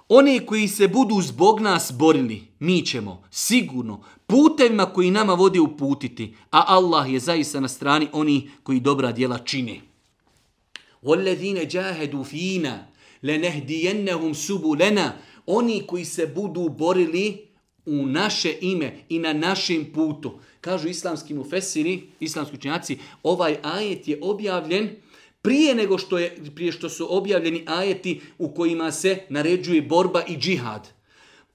[0.09, 6.35] Oni koji se budu zbog nas borili, mi ćemo sigurno putevima koji nama vode uputiti,
[6.51, 9.81] a Allah je zaista na strani oni koji dobra djela čine.
[11.03, 12.87] وَالَّذِينَ جَاهَدُوا فِينَا
[13.23, 15.13] لَنَهْدِيَنَّهُمْ سُبُولَنَا
[15.48, 17.48] Oni koji se budu borili
[17.86, 20.40] u naše ime i na našem putu.
[20.62, 24.90] Kažu islamski mufesiri, islamski učenjaci, ovaj ajet je objavljen
[25.42, 30.38] prije nego što je prije što su objavljeni ajeti u kojima se naređuje borba i
[30.38, 30.97] džihad.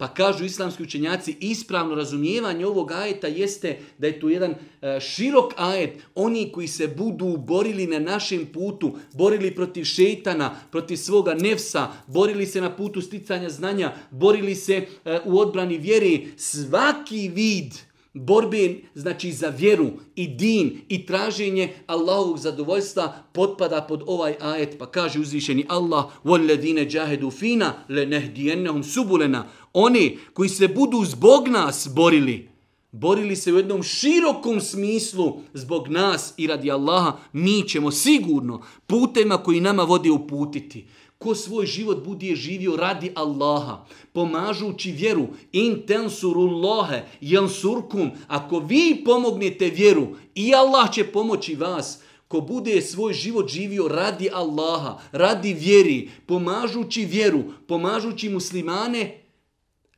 [0.03, 5.53] Pa kažu islamski učenjaci, ispravno razumijevanje ovog ajeta jeste da je tu jedan e, širok
[5.57, 5.91] ajet.
[6.15, 12.47] Oni koji se budu borili na našem putu, borili protiv šeitana, protiv svoga nefsa, borili
[12.47, 19.33] se na putu sticanja znanja, borili se e, u odbrani vjere, svaki vid borbe znači
[19.33, 25.67] za vjeru i din i traženje Allahovog zadovoljstva potpada pod ovaj ajet pa kaže uzvišeni
[25.69, 32.53] Allah walladine jahadu fina lenehdiyannahum subulana oni koji se budu zbog nas borili
[32.93, 39.39] borili se u jednom širokom smislu zbog nas i radi Allaha mi ćemo sigurno putema
[39.39, 40.87] koji nama vodi uputiti
[41.23, 49.71] ko svoj život bude živio radi Allaha, pomažući vjeru, in tensurullahe, jansurkum, ako vi pomognete
[49.71, 51.99] vjeru, i Allah će pomoći vas,
[52.29, 59.19] ko bude svoj život živio radi Allaha, radi vjeri, pomažući vjeru, pomažući muslimane,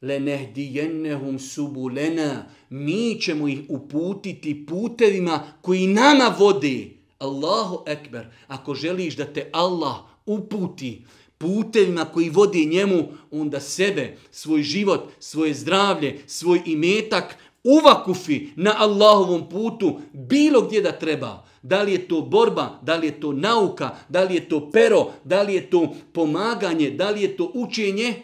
[0.03, 6.91] lenehdijennehum subulena, mi ćemo ih uputiti putevima koji nama vode.
[7.18, 9.97] Allahu ekber, ako želiš da te Allah
[10.27, 11.05] uputi
[11.39, 19.49] putevima koji vodi njemu, onda sebe, svoj život, svoje zdravlje, svoj imetak uvakufi na Allahovom
[19.49, 21.45] putu bilo gdje da treba.
[21.62, 25.07] Da li je to borba, da li je to nauka, da li je to pero,
[25.25, 28.14] da li je to pomaganje, da li je to učenje,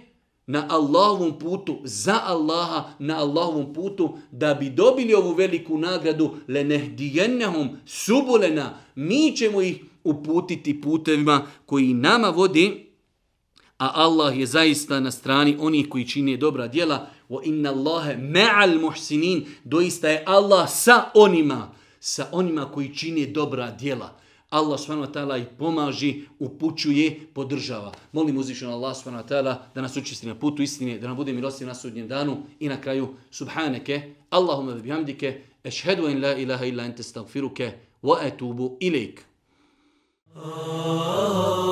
[0.47, 6.65] na Allahovom putu, za Allaha, na Allahovom putu, da bi dobili ovu veliku nagradu, le
[6.65, 12.91] nehdijennehum subulena, mi ćemo ih uputiti putevima koji nama vodi,
[13.79, 18.81] a Allah je zaista na strani onih koji čine dobra djela, wa inna Allahe ma'al
[18.81, 24.21] muhsinin, doista je Allah sa onima, sa onima koji čine dobra djela.
[24.51, 27.93] Allah subhanahu wa ta'ala ih pomaži, upućuje, podržava.
[28.13, 31.33] Molim uzvišeno Allah subhanahu wa ta'ala da nas učisti na putu istine, da nam bude
[31.33, 36.85] milostiv na sudnjem danu i na kraju subhaneke, Allahumma bihamdike, ešhedu en la ilaha illa
[36.85, 37.73] ente stagfiruke,
[38.03, 39.30] wa etubu ilik.
[40.37, 41.71] Oh.